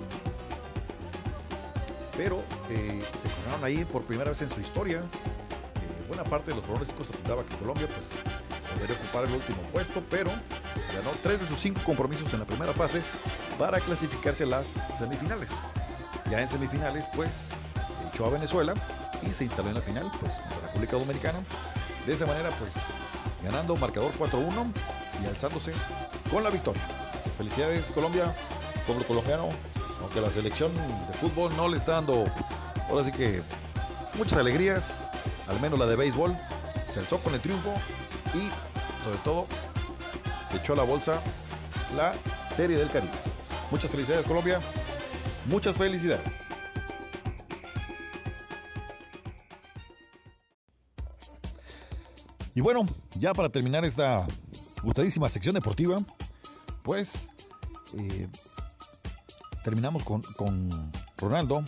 pero 2.17 2.43
eh, 2.69 3.01
se 3.01 3.36
coronaron 3.36 3.63
ahí 3.63 3.86
por 3.86 4.03
primera 4.03 4.32
vez 4.32 4.41
en 4.41 4.49
su 4.49 4.60
historia. 4.60 5.01
Buena 6.10 6.24
parte 6.24 6.50
de 6.50 6.58
los 6.58 6.65
pronósticos 6.65 7.10
apuntaba 7.12 7.45
que 7.45 7.56
Colombia 7.56 7.88
pues 7.88 8.10
podría 8.74 8.95
ocupar 8.95 9.26
el 9.26 9.32
último 9.32 9.62
puesto, 9.72 10.02
pero 10.10 10.32
ganó 10.95 11.12
tres 11.22 11.39
de 11.39 11.45
sus 11.45 11.60
cinco 11.60 11.82
compromisos 11.86 12.34
en 12.34 12.39
la 12.39 12.45
primera 12.45 12.74
fase 12.74 13.02
para 13.60 13.80
clasificarse 13.80 14.43
a 14.43 14.48
las 14.48 14.65
semifinales. 14.98 15.50
Ya 16.32 16.41
en 16.41 16.48
semifinales, 16.48 17.06
pues, 17.15 17.45
echó 18.12 18.26
a 18.26 18.32
Venezuela 18.32 18.74
y 19.22 19.32
se 19.32 19.43
instaló 19.43 19.69
en 19.69 19.76
la 19.76 19.82
final, 19.82 20.12
pues, 20.19 20.34
contra 20.34 20.67
República 20.67 20.98
Dominicana. 20.98 21.39
De 22.06 22.13
esa 22.13 22.26
manera, 22.26 22.50
pues, 22.60 22.76
ganando 23.43 23.76
marcador 23.76 24.12
4-1 24.17 24.74
y 25.24 25.28
alzándose 25.28 25.74
con 26.32 26.43
la 26.43 26.50
victoria. 26.50 26.82
Felicidades 27.38 27.91
Colombia, 27.91 28.34
pueblo 28.88 29.06
colombiano, 29.06 29.50
aunque 30.02 30.22
la 30.22 30.32
selección 30.32 30.74
de 30.74 31.13
fútbol 31.19 31.56
no 31.56 31.67
le 31.67 31.78
está 31.78 31.93
dando, 31.93 32.26
ahora 32.89 33.04
sí 33.04 33.12
que 33.12 33.43
muchas 34.17 34.39
alegrías, 34.39 35.00
al 35.49 35.59
menos 35.59 35.79
la 35.79 35.85
de 35.85 35.95
béisbol, 35.95 36.35
se 36.91 36.99
alzó 36.99 37.21
con 37.21 37.33
el 37.33 37.41
triunfo 37.41 37.73
y 38.33 38.49
sobre 39.03 39.17
todo 39.23 39.47
se 40.51 40.57
echó 40.57 40.73
a 40.73 40.77
la 40.77 40.83
bolsa 40.83 41.21
la 41.95 42.13
Serie 42.55 42.77
del 42.77 42.89
Caribe. 42.89 43.13
Muchas 43.71 43.91
felicidades 43.91 44.25
Colombia, 44.25 44.59
muchas 45.45 45.75
felicidades. 45.75 46.39
Y 52.55 52.62
bueno, 52.62 52.85
ya 53.15 53.33
para 53.33 53.47
terminar 53.47 53.85
esta 53.85 54.25
gustadísima 54.83 55.29
sección 55.29 55.55
deportiva, 55.55 55.97
pues 56.83 57.27
eh, 57.97 58.27
terminamos 59.63 60.03
con, 60.03 60.21
Ronaldo, 61.17 61.63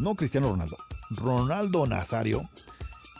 no 0.00 0.14
Cristiano 0.14 0.50
Ronaldo, 0.50 0.76
Ronaldo 1.10 1.86
Nazario, 1.86 2.42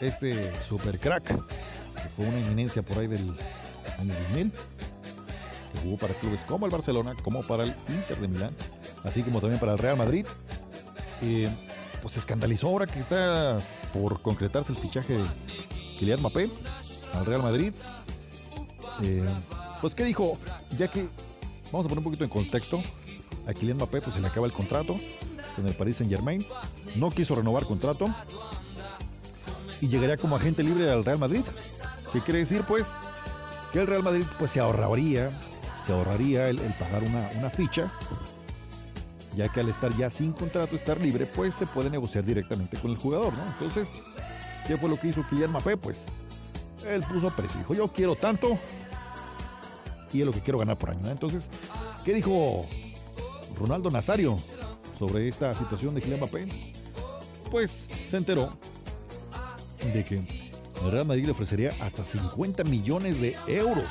este 0.00 0.52
super 0.62 0.98
crack, 0.98 1.24
que 1.24 2.08
fue 2.16 2.26
una 2.26 2.38
eminencia 2.38 2.82
por 2.82 2.98
ahí 2.98 3.06
del 3.06 3.28
año 3.98 4.14
2000, 4.30 4.52
que 4.52 5.78
jugó 5.82 5.98
para 5.98 6.14
clubes 6.14 6.40
como 6.42 6.66
el 6.66 6.72
Barcelona, 6.72 7.14
como 7.22 7.42
para 7.42 7.64
el 7.64 7.74
Inter 7.88 8.18
de 8.18 8.28
Milán, 8.28 8.50
así 9.04 9.22
como 9.22 9.40
también 9.40 9.58
para 9.58 9.72
el 9.72 9.78
Real 9.78 9.96
Madrid. 9.96 10.26
Pues 12.02 12.14
se 12.14 12.20
escandalizó 12.20 12.68
ahora 12.68 12.86
que 12.86 13.00
está 13.00 13.58
por 13.92 14.22
concretarse 14.22 14.72
el 14.72 14.78
fichaje 14.78 15.18
de 15.18 15.24
Kylian 15.98 16.20
Mbappé 16.20 16.48
al 17.14 17.26
Real 17.26 17.42
Madrid. 17.42 17.72
Eh, 19.02 19.28
pues, 19.80 19.94
¿qué 19.94 20.04
dijo? 20.04 20.38
Ya 20.76 20.88
que, 20.88 21.08
vamos 21.72 21.86
a 21.86 21.88
poner 21.88 21.98
un 21.98 22.04
poquito 22.04 22.24
en 22.24 22.30
contexto, 22.30 22.80
a 23.46 23.52
Kylian 23.52 23.76
Mbappé 23.76 24.00
pues, 24.00 24.14
se 24.14 24.20
le 24.20 24.28
acaba 24.28 24.46
el 24.46 24.52
contrato 24.52 24.96
con 25.56 25.66
el 25.66 25.74
Paris 25.74 25.96
Saint 25.96 26.12
Germain. 26.12 26.44
No 26.96 27.10
quiso 27.10 27.34
renovar 27.34 27.64
contrato 27.64 28.14
y 29.80 29.88
llegaría 29.88 30.16
como 30.16 30.36
agente 30.36 30.62
libre 30.62 30.90
al 30.90 31.04
Real 31.04 31.18
Madrid. 31.18 31.42
¿Qué 32.12 32.20
quiere 32.20 32.40
decir? 32.40 32.62
Pues 32.66 32.86
que 33.72 33.80
el 33.80 33.86
Real 33.86 34.02
Madrid 34.02 34.24
pues, 34.38 34.50
se 34.50 34.60
ahorraría, 34.60 35.30
se 35.86 35.92
ahorraría 35.92 36.48
el, 36.48 36.58
pagar 36.78 37.02
una, 37.02 37.50
ficha 37.50 37.90
ya 39.36 39.48
que 39.48 39.60
al 39.60 39.68
estar 39.68 39.96
ya 39.96 40.10
sin 40.10 40.32
contrato, 40.32 40.74
estar 40.74 41.00
libre, 41.00 41.26
pues 41.26 41.54
se 41.54 41.66
puede 41.66 41.90
negociar 41.90 42.24
directamente 42.24 42.76
con 42.76 42.90
el 42.90 42.96
jugador, 42.96 43.32
¿no? 43.34 43.46
Entonces, 43.46 44.02
¿qué 44.66 44.76
fue 44.76 44.88
lo 44.88 44.98
que 44.98 45.08
hizo 45.08 45.22
Kylian 45.22 45.50
Mbappé? 45.50 45.76
Pues 45.76 46.06
él 46.84 47.02
puso 47.02 47.30
precio. 47.30 47.56
Dijo, 47.58 47.74
yo 47.74 47.86
quiero 47.88 48.16
tanto 48.16 48.58
y 50.12 50.20
es 50.20 50.26
lo 50.26 50.32
que 50.32 50.40
quiero 50.40 50.58
ganar 50.58 50.76
por 50.76 50.90
año. 50.90 51.08
Entonces, 51.08 51.48
¿qué 52.04 52.14
dijo 52.14 52.66
Ronaldo 53.56 53.90
Nazario 53.92 54.34
sobre 54.98 55.28
esta 55.28 55.54
situación 55.54 55.94
de 55.94 56.00
Kylian 56.00 56.18
Mbappé? 56.18 56.48
Pues 57.52 57.86
se 58.10 58.16
enteró 58.16 58.50
de 59.84 60.04
que 60.04 60.16
el 60.16 60.90
Real 60.90 61.06
Madrid 61.06 61.26
le 61.26 61.32
ofrecería 61.32 61.70
hasta 61.80 62.02
50 62.04 62.64
millones 62.64 63.20
de 63.20 63.36
euros 63.46 63.86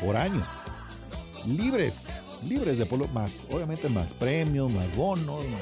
por 0.00 0.16
año. 0.16 0.42
Libres, 1.46 1.94
libres 2.48 2.78
de 2.78 2.86
polo, 2.86 3.06
más, 3.08 3.32
obviamente 3.50 3.88
más 3.88 4.12
premios, 4.14 4.70
más 4.70 4.96
bonos, 4.96 5.44
más 5.46 5.60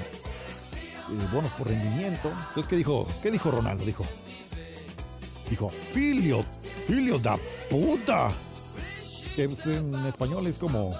eh, 1.10 1.28
bonos 1.32 1.50
por 1.52 1.68
rendimiento. 1.68 2.28
Entonces, 2.30 2.66
¿qué 2.66 2.76
dijo? 2.76 3.06
¿Qué 3.22 3.30
dijo 3.30 3.50
Ronaldo? 3.50 3.84
Dijo, 3.84 4.04
dijo, 5.48 5.68
filio, 5.68 6.44
filio 6.86 7.18
da 7.18 7.36
puta. 7.68 8.30
Que 9.36 9.44
en 9.44 10.06
español 10.06 10.46
es 10.46 10.56
como, 10.56 10.90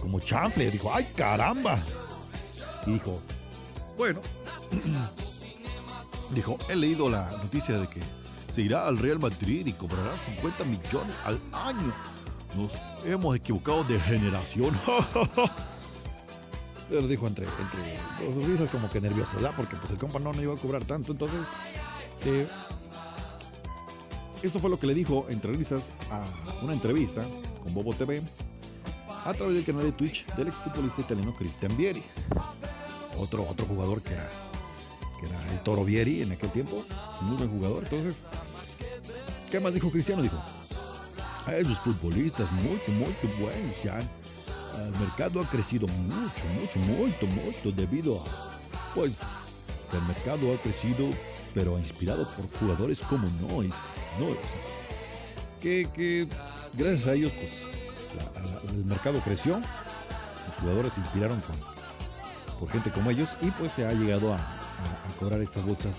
como 0.00 0.20
chanfle. 0.20 0.70
Dijo, 0.70 0.90
ay 0.92 1.06
caramba. 1.16 1.78
dijo, 2.86 3.20
bueno, 3.96 4.20
dijo, 6.30 6.58
he 6.68 6.76
leído 6.76 7.08
la 7.08 7.28
noticia 7.42 7.78
de 7.78 7.86
que 7.86 8.00
se 8.54 8.62
irá 8.62 8.86
al 8.86 8.98
Real 8.98 9.18
Madrid 9.18 9.66
y 9.66 9.72
cobrará 9.72 10.14
50 10.36 10.64
millones 10.64 11.14
al 11.24 11.40
año. 11.52 11.92
Nos 12.56 12.70
hemos 13.04 13.36
equivocado 13.36 13.84
de 13.84 14.00
generación. 14.00 14.78
Pero 16.88 17.08
dijo 17.08 17.26
entre, 17.26 17.46
entre 17.46 18.34
dos 18.34 18.46
risas 18.46 18.70
como 18.70 18.88
que 18.88 19.00
nervioso, 19.00 19.34
¿verdad? 19.34 19.52
Porque 19.56 19.76
pues 19.76 19.90
el 19.90 19.98
compa 19.98 20.20
no, 20.20 20.32
no 20.32 20.40
iba 20.40 20.54
a 20.54 20.56
cobrar 20.56 20.84
tanto. 20.84 21.12
Entonces, 21.12 21.40
eh, 22.24 22.46
esto 24.42 24.58
fue 24.58 24.70
lo 24.70 24.78
que 24.78 24.86
le 24.86 24.94
dijo 24.94 25.26
entre 25.28 25.52
risas 25.52 25.82
a 26.10 26.64
una 26.64 26.72
entrevista 26.72 27.22
con 27.62 27.74
Bobo 27.74 27.92
TV 27.92 28.22
a 29.24 29.34
través 29.34 29.56
del 29.56 29.64
canal 29.64 29.82
de 29.82 29.92
Twitch 29.92 30.24
del 30.36 30.48
exfutbolista 30.48 31.00
italiano 31.00 31.34
Cristian 31.34 31.76
Vieri. 31.76 32.02
Otro, 33.18 33.46
otro 33.48 33.66
jugador 33.66 34.02
que 34.02 34.14
era, 34.14 34.28
que 35.20 35.26
era 35.26 35.52
el 35.52 35.60
Toro 35.60 35.84
Vieri 35.84 36.22
en 36.22 36.32
aquel 36.32 36.50
tiempo, 36.50 36.84
muy 37.22 37.36
buen 37.36 37.50
jugador. 37.50 37.84
Entonces, 37.84 38.22
¿qué 39.50 39.60
más 39.60 39.74
dijo 39.74 39.90
Cristiano? 39.90 40.22
Dijo, 40.22 40.42
esos 41.52 41.78
futbolistas 41.78 42.50
muy, 42.52 42.80
muy 42.88 43.14
buenos 43.40 43.82
ya. 43.82 43.98
El 43.98 44.90
mercado 45.00 45.40
ha 45.40 45.46
crecido 45.46 45.88
mucho, 45.88 46.44
mucho, 46.60 46.78
mucho, 46.80 47.26
mucho 47.26 47.72
debido 47.72 48.20
a, 48.20 48.24
pues, 48.94 49.12
el 49.92 50.02
mercado 50.02 50.52
ha 50.52 50.56
crecido, 50.58 51.08
pero 51.54 51.78
inspirado 51.78 52.28
por 52.30 52.50
jugadores 52.58 52.98
como 53.00 53.28
Nois, 53.40 53.72
¿no? 54.18 54.26
Que, 55.60 56.28
gracias 56.74 57.08
a 57.08 57.14
ellos, 57.14 57.32
pues, 57.32 57.52
el 58.70 58.84
mercado 58.84 59.20
creció, 59.20 59.54
los 59.54 60.56
jugadores 60.60 60.92
se 60.92 61.00
inspiraron 61.00 61.42
por 62.60 62.70
gente 62.70 62.90
como 62.90 63.10
ellos 63.10 63.28
y 63.42 63.50
pues 63.52 63.72
se 63.72 63.86
ha 63.86 63.92
llegado 63.92 64.32
a, 64.32 64.55
cobrar 65.18 65.40
estas 65.40 65.64
bolsas 65.64 65.96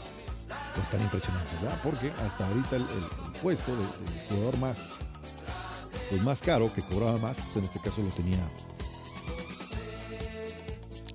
pues 0.76 0.90
tan 0.90 1.02
impresionantes, 1.02 1.62
¿verdad? 1.62 1.80
Porque 1.84 2.12
hasta 2.26 2.48
ahorita 2.48 2.76
el, 2.78 2.86
puesto 3.42 3.76
del 3.76 3.88
jugador 4.30 4.58
más, 4.60 4.78
pues 6.10 6.24
más 6.24 6.40
caro, 6.40 6.74
que 6.74 6.82
cobraba 6.82 7.18
más, 7.18 7.36
pues, 7.54 7.58
en 7.58 7.64
este 7.66 7.80
caso 7.80 8.02
lo 8.02 8.10
tenía 8.10 8.40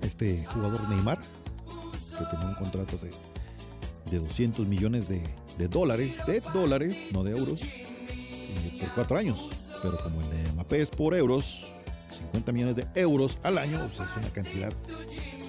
este 0.01 0.45
jugador 0.45 0.89
Neymar, 0.89 1.19
que 1.19 2.25
tenía 2.29 2.47
un 2.47 2.55
contrato 2.55 2.97
de, 2.97 3.09
de 4.11 4.19
200 4.19 4.67
millones 4.67 5.07
de, 5.07 5.21
dólares, 5.67 6.13
de 6.27 6.41
dólares, 6.53 6.95
no 7.11 7.23
de 7.23 7.31
euros, 7.31 7.61
eh, 7.63 8.77
por 8.79 8.89
cuatro 8.89 9.17
años. 9.17 9.49
Pero 9.81 9.97
como 9.97 10.21
el 10.21 10.29
de 10.29 10.51
Mbappé 10.53 10.81
es 10.81 10.89
por 10.89 11.15
euros, 11.15 11.65
50 12.11 12.51
millones 12.51 12.75
de 12.75 12.87
euros 12.95 13.37
al 13.43 13.57
año, 13.57 13.79
pues 13.95 14.09
es 14.09 14.17
una 14.17 14.29
cantidad 14.29 14.73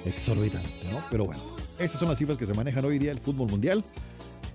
exorbitante, 0.05 0.85
¿no? 0.91 1.05
Pero 1.11 1.25
bueno, 1.25 1.54
esas 1.79 1.99
son 1.99 2.09
las 2.09 2.19
cifras 2.19 2.39
que 2.39 2.47
se 2.47 2.55
manejan 2.55 2.85
hoy 2.85 2.99
día 2.99 3.13
el 3.13 3.21
fútbol 3.21 3.51
mundial. 3.51 3.85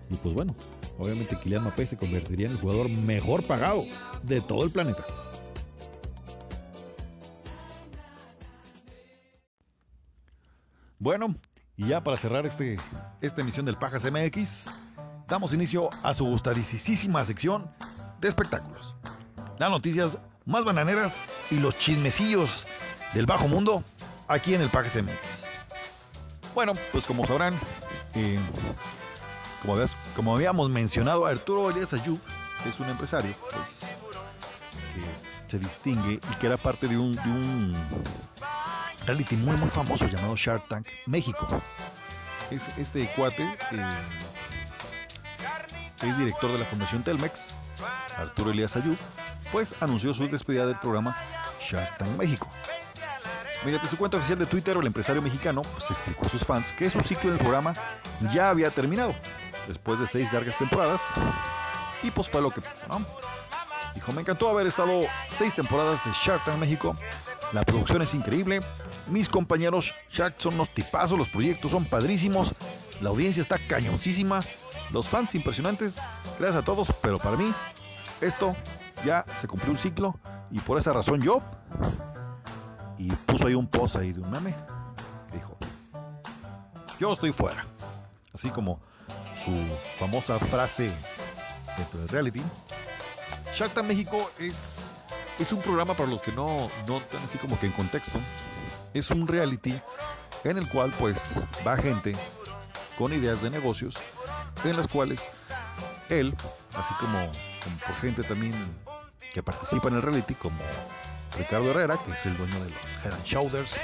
Y 0.09 0.15
pues 0.15 0.33
bueno, 0.33 0.55
obviamente 0.97 1.37
Kylian 1.39 1.63
Mbappé 1.63 1.87
se 1.87 1.97
convertiría 1.97 2.47
en 2.47 2.53
el 2.53 2.59
jugador 2.59 2.89
mejor 2.89 3.43
pagado 3.43 3.83
de 4.23 4.41
todo 4.41 4.63
el 4.63 4.71
planeta. 4.71 5.05
Bueno, 10.97 11.35
y 11.77 11.87
ya 11.87 12.03
para 12.03 12.17
cerrar 12.17 12.45
este, 12.45 12.77
esta 13.21 13.41
emisión 13.41 13.65
del 13.65 13.77
Pajas 13.77 14.03
MX, 14.03 14.65
damos 15.27 15.53
inicio 15.53 15.89
a 16.03 16.13
su 16.13 16.25
gustadísima 16.25 17.23
sección 17.23 17.71
de 18.19 18.27
espectáculos. 18.27 18.95
Las 19.57 19.69
noticias 19.69 20.17
más 20.45 20.65
bananeras 20.65 21.13
y 21.51 21.55
los 21.59 21.77
chismecillos 21.77 22.65
del 23.13 23.25
bajo 23.25 23.47
mundo 23.47 23.83
aquí 24.27 24.55
en 24.55 24.61
el 24.61 24.69
Pajas 24.69 24.95
MX. 25.01 25.38
Bueno, 26.59 26.73
pues 26.91 27.05
como 27.05 27.25
sabrán, 27.25 27.53
eh, 28.15 28.37
como, 30.13 30.35
habíamos 30.35 30.69
mencionado, 30.69 31.25
Arturo 31.25 31.69
Elías 31.69 31.93
Ayub 31.93 32.19
es 32.67 32.77
un 32.81 32.89
empresario 32.89 33.33
pues, 33.49 33.85
que 34.93 35.49
se 35.51 35.57
distingue 35.57 36.15
y 36.15 36.35
que 36.35 36.47
era 36.47 36.57
parte 36.57 36.89
de 36.89 36.97
un 36.97 37.17
reality 39.05 39.37
muy 39.37 39.55
muy 39.55 39.69
famoso 39.69 40.05
llamado 40.05 40.35
Shark 40.35 40.67
Tank 40.67 40.85
México. 41.05 41.47
Es 42.51 42.63
este 42.77 43.07
cuate 43.15 43.43
eh, 43.43 43.93
es 46.01 46.17
director 46.17 46.51
de 46.51 46.57
la 46.57 46.65
Fundación 46.65 47.03
Telmex, 47.05 47.45
Arturo 48.17 48.51
Elías 48.51 48.75
Ayú, 48.75 48.97
pues 49.53 49.81
anunció 49.81 50.13
su 50.13 50.27
despedida 50.27 50.65
del 50.65 50.75
programa 50.75 51.15
Shark 51.61 51.99
Tank 51.99 52.17
México. 52.17 52.49
Mediante 53.63 53.89
su 53.89 53.97
cuenta 53.97 54.17
oficial 54.17 54.39
de 54.39 54.45
Twitter, 54.45 54.77
el 54.77 54.87
empresario 54.87 55.21
mexicano 55.21 55.61
pues, 55.61 55.91
explicó 55.91 56.25
a 56.25 56.29
sus 56.29 56.43
fans 56.45 56.71
que 56.71 56.89
su 56.89 57.01
ciclo 57.01 57.29
en 57.29 57.37
el 57.37 57.41
programa 57.41 57.73
ya 58.33 58.49
había 58.49 58.69
terminado, 58.69 59.13
después 59.67 59.99
de 59.99 60.07
seis 60.07 60.31
largas 60.31 60.57
temporadas, 60.57 61.01
y 62.01 62.11
pues 62.11 62.29
fue 62.29 62.41
lo 62.41 62.51
que 62.51 62.61
pasó, 62.61 62.87
¿no? 62.87 63.05
Dijo, 63.95 64.13
me 64.13 64.21
encantó 64.21 64.49
haber 64.49 64.67
estado 64.67 65.01
seis 65.37 65.53
temporadas 65.53 65.99
de 66.05 66.11
Shark 66.11 66.45
Tank 66.45 66.57
México, 66.57 66.95
la 67.51 67.63
producción 67.63 68.01
es 68.01 68.13
increíble, 68.13 68.61
mis 69.07 69.27
compañeros 69.27 69.93
Shaq 70.11 70.39
son 70.39 70.53
unos 70.53 70.69
tipazos, 70.69 71.17
los 71.17 71.27
proyectos 71.29 71.71
son 71.71 71.83
padrísimos, 71.83 72.53
la 73.01 73.09
audiencia 73.09 73.41
está 73.41 73.57
cañoncísima, 73.57 74.39
los 74.91 75.07
fans 75.07 75.35
impresionantes, 75.35 75.95
gracias 76.39 76.61
a 76.61 76.65
todos, 76.65 76.87
pero 77.01 77.17
para 77.17 77.35
mí 77.35 77.53
esto 78.21 78.55
ya 79.05 79.25
se 79.41 79.47
cumplió 79.47 79.71
un 79.71 79.77
ciclo. 79.77 80.19
Y 80.51 80.59
por 80.59 80.79
esa 80.79 80.91
razón 80.93 81.21
yo 81.21 81.41
y 82.99 83.07
puso 83.25 83.47
ahí 83.47 83.55
un 83.55 83.67
post 83.67 83.95
ahí 83.95 84.11
de 84.11 84.21
un 84.21 84.31
que 84.31 84.53
dijo 85.33 85.57
yo 86.99 87.13
estoy 87.13 87.31
fuera 87.31 87.65
así 88.33 88.51
como 88.51 88.79
su 89.43 89.51
famosa 89.97 90.37
frase 90.37 90.91
dentro 91.77 91.99
del 92.01 92.09
reality. 92.09 92.41
Shark 93.55 93.73
Tank 93.73 93.87
México 93.87 94.29
es 94.37 94.91
es 95.39 95.51
un 95.51 95.59
programa 95.59 95.95
para 95.95 96.09
los 96.09 96.21
que 96.21 96.31
no 96.33 96.69
no 96.87 96.97
están 96.97 97.21
así 97.23 97.37
como 97.39 97.59
que 97.59 97.65
en 97.65 97.71
contexto 97.71 98.19
es 98.93 99.09
un 99.09 99.27
reality 99.27 99.81
en 100.43 100.57
el 100.57 100.69
cual 100.69 100.91
pues 100.99 101.41
va 101.65 101.77
gente 101.77 102.13
con 102.97 103.13
ideas 103.13 103.41
de 103.41 103.49
negocios 103.49 103.95
en 104.63 104.75
las 104.75 104.87
cuales 104.87 105.21
él, 106.09 106.35
así 106.73 106.93
como, 106.99 107.19
por 107.85 107.95
gente 108.01 108.23
también 108.23 108.53
que 109.33 109.43
participa 109.43 109.89
en 109.89 109.95
el 109.95 110.01
reality, 110.01 110.33
como 110.33 110.57
Ricardo 111.39 111.71
Herrera, 111.71 111.97
que 112.05 112.11
es 112.11 112.25
el 112.25 112.37
dueño 112.37 112.53
de 112.55 112.69
los 112.69 112.79
Head 113.03 113.13
and 113.13 113.23
Shoulders, 113.23 113.79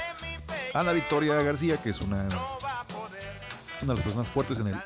Ana 0.74 0.92
Victoria 0.92 1.34
García, 1.42 1.78
que 1.78 1.90
es 1.90 2.00
una, 2.02 2.28
una 3.82 3.92
de 3.92 3.94
las 3.94 4.02
personas 4.02 4.28
fuertes 4.28 4.60
en 4.60 4.68
el, 4.68 4.76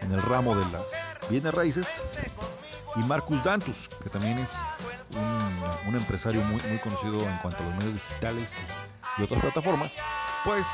en 0.00 0.12
el 0.12 0.22
ramo 0.22 0.56
de 0.56 0.64
las 0.70 1.28
bienes 1.28 1.52
raíces, 1.52 1.86
y 2.94 3.00
Marcus 3.00 3.42
Dantus, 3.42 3.88
que 4.02 4.08
también 4.08 4.38
es 4.38 4.50
un, 5.88 5.96
empresario 5.96 6.40
muy, 6.42 6.62
muy 6.62 6.78
conocido 6.78 7.20
en 7.20 7.36
cuanto 7.38 7.58
a 7.58 7.66
los 7.66 7.74
medios 7.74 7.94
digitales 7.94 8.48
y 9.18 9.22
otras 9.24 9.40
plataformas, 9.40 9.96
pues 10.44 10.66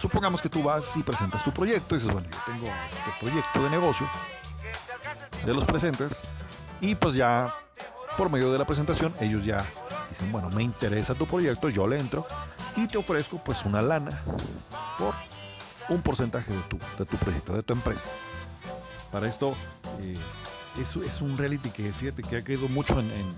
supongamos 0.00 0.42
que 0.42 0.48
tú 0.48 0.62
vas 0.62 0.96
y 0.96 1.02
presentas 1.02 1.42
tu 1.42 1.50
proyecto 1.50 1.96
y 1.96 1.98
dices, 1.98 2.12
bueno, 2.12 2.28
yo 2.30 2.38
tengo 2.44 2.66
este 2.66 3.10
proyecto 3.20 3.62
de 3.64 3.70
negocio, 3.70 4.08
se 5.44 5.52
los 5.52 5.64
presentas 5.64 6.22
y 6.80 6.94
pues 6.94 7.14
ya 7.14 7.52
por 8.16 8.30
medio 8.30 8.52
de 8.52 8.58
la 8.58 8.64
presentación 8.64 9.12
ellos 9.20 9.44
ya 9.44 9.64
bueno, 10.30 10.50
me 10.50 10.62
interesa 10.62 11.14
tu 11.14 11.26
proyecto, 11.26 11.68
yo 11.68 11.86
le 11.86 11.98
entro 11.98 12.26
y 12.76 12.86
te 12.86 12.98
ofrezco 12.98 13.42
pues 13.44 13.64
una 13.64 13.82
lana 13.82 14.22
por 14.98 15.14
un 15.88 16.02
porcentaje 16.02 16.52
de 16.52 16.62
tu, 16.62 16.78
de 16.98 17.04
tu 17.06 17.16
proyecto, 17.16 17.54
de 17.54 17.62
tu 17.62 17.72
empresa. 17.72 18.08
Para 19.10 19.26
esto 19.28 19.54
eh, 20.00 20.16
es, 20.80 21.20
un 21.20 21.36
reality 21.38 21.70
que 21.70 21.92
fíjate 21.92 22.22
que 22.22 22.36
ha 22.36 22.44
caído 22.44 22.68
mucho 22.68 22.98
en, 23.00 23.10
en, 23.10 23.36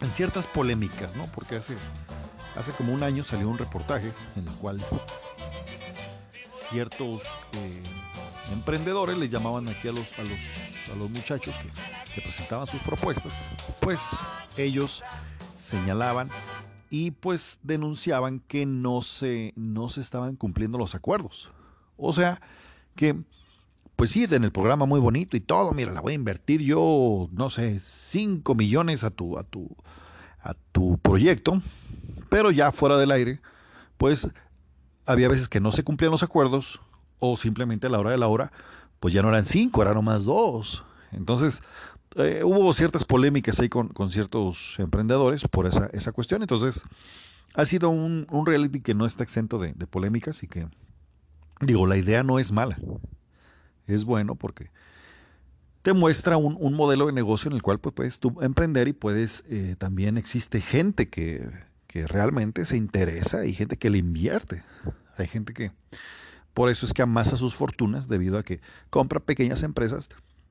en 0.00 0.10
ciertas 0.10 0.46
polémicas, 0.46 1.14
¿no? 1.16 1.24
Porque 1.26 1.56
hace 1.56 1.76
Hace 2.56 2.72
como 2.72 2.92
un 2.92 3.02
año 3.02 3.22
salió 3.22 3.48
un 3.48 3.58
reportaje 3.58 4.12
en 4.36 4.48
el 4.48 4.54
cual 4.54 4.82
ciertos 6.70 7.22
eh, 7.52 7.82
emprendedores 8.52 9.16
le 9.18 9.28
llamaban 9.28 9.68
aquí 9.68 9.88
a 9.88 9.92
los, 9.92 10.06
a 10.18 10.22
los, 10.22 10.92
a 10.92 10.96
los 10.98 11.10
muchachos 11.10 11.54
que, 11.54 11.70
presentaban 12.20 12.66
sus 12.66 12.80
propuestas, 12.80 13.32
pues 13.80 14.00
ellos 14.56 15.02
señalaban 15.70 16.28
y 16.90 17.12
pues 17.12 17.58
denunciaban 17.62 18.40
que 18.40 18.66
no 18.66 19.02
se, 19.02 19.52
no 19.56 19.88
se 19.88 20.00
estaban 20.00 20.36
cumpliendo 20.36 20.78
los 20.78 20.94
acuerdos. 20.94 21.50
O 21.96 22.12
sea, 22.12 22.40
que 22.96 23.16
pues 24.00 24.12
sí, 24.12 24.24
en 24.24 24.44
el 24.44 24.50
programa 24.50 24.86
muy 24.86 24.98
bonito 24.98 25.36
y 25.36 25.40
todo, 25.40 25.72
mira, 25.72 25.92
la 25.92 26.00
voy 26.00 26.12
a 26.12 26.16
invertir 26.16 26.62
yo, 26.62 27.28
no 27.32 27.50
sé, 27.50 27.80
5 27.80 28.54
millones 28.54 29.04
a 29.04 29.10
tu, 29.10 29.36
a 29.38 29.42
tu, 29.42 29.76
a 30.42 30.54
tu 30.72 30.96
proyecto, 30.96 31.60
pero 32.30 32.50
ya 32.50 32.72
fuera 32.72 32.96
del 32.96 33.10
aire, 33.10 33.40
pues 33.98 34.26
había 35.04 35.28
veces 35.28 35.50
que 35.50 35.60
no 35.60 35.70
se 35.70 35.84
cumplían 35.84 36.12
los 36.12 36.22
acuerdos 36.22 36.80
o 37.18 37.36
simplemente 37.36 37.88
a 37.88 37.90
la 37.90 37.98
hora 37.98 38.10
de 38.10 38.16
la 38.16 38.28
hora, 38.28 38.52
pues 39.00 39.12
ya 39.12 39.20
no 39.20 39.28
eran 39.28 39.44
cinco, 39.44 39.82
eran 39.82 39.96
nomás 39.96 40.24
dos. 40.24 40.82
Entonces, 41.12 41.60
eh, 42.16 42.42
hubo 42.44 42.72
ciertas 42.72 43.04
polémicas 43.04 43.60
ahí 43.60 43.68
con, 43.68 43.92
ciertos 44.10 44.76
emprendedores 44.78 45.42
por 45.48 45.66
esa, 45.66 45.86
esa 45.92 46.12
cuestión. 46.12 46.42
Entonces, 46.42 46.84
ha 47.54 47.64
sido 47.64 47.90
un, 47.90 48.26
reality 48.46 48.80
que 48.80 48.94
no 48.94 49.06
está 49.06 49.22
exento 49.22 49.58
de, 49.58 49.72
polémicas 49.86 50.42
y 50.42 50.48
que, 50.48 50.68
digo, 51.60 51.86
la 51.86 51.96
idea 51.96 52.22
no 52.22 52.38
es 52.38 52.52
mala. 52.52 52.76
Es 53.86 54.04
bueno 54.04 54.34
porque 54.34 54.70
te 55.82 55.92
muestra 55.92 56.36
un, 56.36 56.74
modelo 56.74 57.06
de 57.06 57.12
negocio 57.12 57.48
en 57.48 57.56
el 57.56 57.62
cual 57.62 57.78
pues, 57.78 57.94
puedes 57.94 58.18
tú 58.18 58.40
emprender 58.40 58.88
y 58.88 58.92
puedes, 58.92 59.44
eh, 59.48 59.76
también 59.78 60.16
existe 60.18 60.60
gente 60.60 61.08
que 61.08 61.48
que 61.90 62.06
realmente 62.06 62.64
se 62.66 62.76
interesa 62.76 63.44
y 63.46 63.52
gente 63.52 63.76
que 63.76 63.90
le 63.90 63.98
invierte. 63.98 64.62
Hay 65.16 65.26
gente 65.26 65.52
que 65.52 65.72
por 66.54 66.70
eso 66.70 66.86
es 66.86 66.92
que 66.92 67.02
amasa 67.02 67.36
sus 67.36 67.56
fortunas 67.56 68.06
debido 68.06 68.38
a 68.38 68.44
que 68.44 68.60
compra 68.90 69.18
pequeñas 69.18 69.64
empresas, 69.64 70.08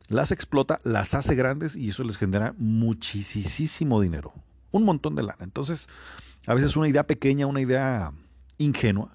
las 0.09 0.31
explota, 0.31 0.81
las 0.83 1.13
hace 1.13 1.35
grandes 1.35 1.75
y 1.75 1.89
eso 1.89 2.03
les 2.03 2.17
genera 2.17 2.53
muchísimo 2.57 4.01
dinero, 4.01 4.33
un 4.71 4.83
montón 4.83 5.15
de 5.15 5.23
lana. 5.23 5.43
Entonces, 5.43 5.87
a 6.45 6.53
veces 6.53 6.75
una 6.75 6.89
idea 6.89 7.07
pequeña, 7.07 7.47
una 7.47 7.61
idea 7.61 8.11
ingenua, 8.57 9.11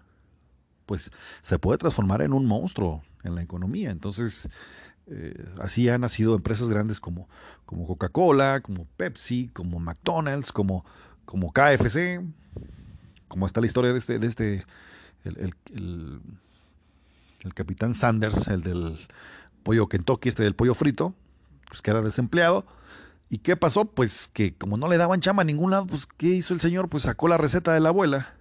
pues 0.87 1.11
se 1.43 1.59
puede 1.59 1.79
transformar 1.79 2.23
en 2.23 2.33
un 2.33 2.47
monstruo 2.47 3.03
en 3.25 3.35
la 3.35 3.43
economía. 3.43 3.91
Entonces, 3.91 4.49
eh, 5.07 5.45
así 5.61 5.89
han 5.91 6.01
nacido 6.01 6.35
empresas 6.35 6.71
grandes 6.71 7.01
como, 7.01 7.29
como 7.67 7.87
Coca-Cola, 7.87 8.61
como 8.63 8.87
Pepsi, 8.97 9.51
como 9.53 9.79
McDonald's, 9.81 10.51
como 10.51 10.85
como 11.25 11.53
KFC, 11.53 12.23
como 13.29 13.47
está 13.47 13.61
la 13.61 13.67
historia 13.67 13.93
de 13.93 13.99
este, 13.99 14.19
de 14.19 14.27
este 14.27 14.67
el, 15.25 15.55
el, 15.75 17.55
capitán 17.55 17.95
Sanders, 17.95 18.49
el 18.49 18.63
del 18.63 18.99
pollo 19.65 19.89
Kentucky, 19.89 20.29
este 20.29 20.45
del 20.45 20.55
pollo 20.55 20.75
frito, 20.75 21.15
pues 21.69 21.83
que 21.83 21.91
era 21.91 22.01
desempleado. 22.03 22.65
¿Y 23.29 23.39
qué 23.39 23.57
pasó? 23.57 23.87
Pues 23.87 24.31
que 24.33 24.55
como 24.55 24.77
no 24.77 24.87
le 24.87 24.97
daban 24.97 25.21
chama 25.21 25.43
a 25.43 25.45
ningún 25.45 25.73
lado, 25.73 25.87
pues 25.89 26.07
¿qué 26.07 26.29
hizo 26.29 26.55
el 26.55 26.61
señor? 26.61 26.89
Pues 26.89 27.03
sacó 27.03 27.27
la 27.27 27.39
receta 27.39 27.75
de 27.75 27.81
la 27.81 27.89
abuela, 27.89 28.35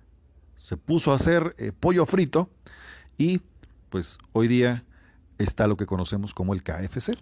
se 0.57 0.77
puso 0.77 1.11
a 1.11 1.15
hacer 1.15 1.55
eh, 1.57 1.71
pollo 1.77 2.05
frito 2.05 2.49
y 3.17 3.41
pues 3.89 4.19
hoy 4.33 4.47
día 4.47 4.83
está 5.39 5.67
lo 5.67 5.77
que 5.77 5.85
conocemos 5.85 6.33
como 6.33 6.53
el 6.53 6.61
KFC. 6.61 7.17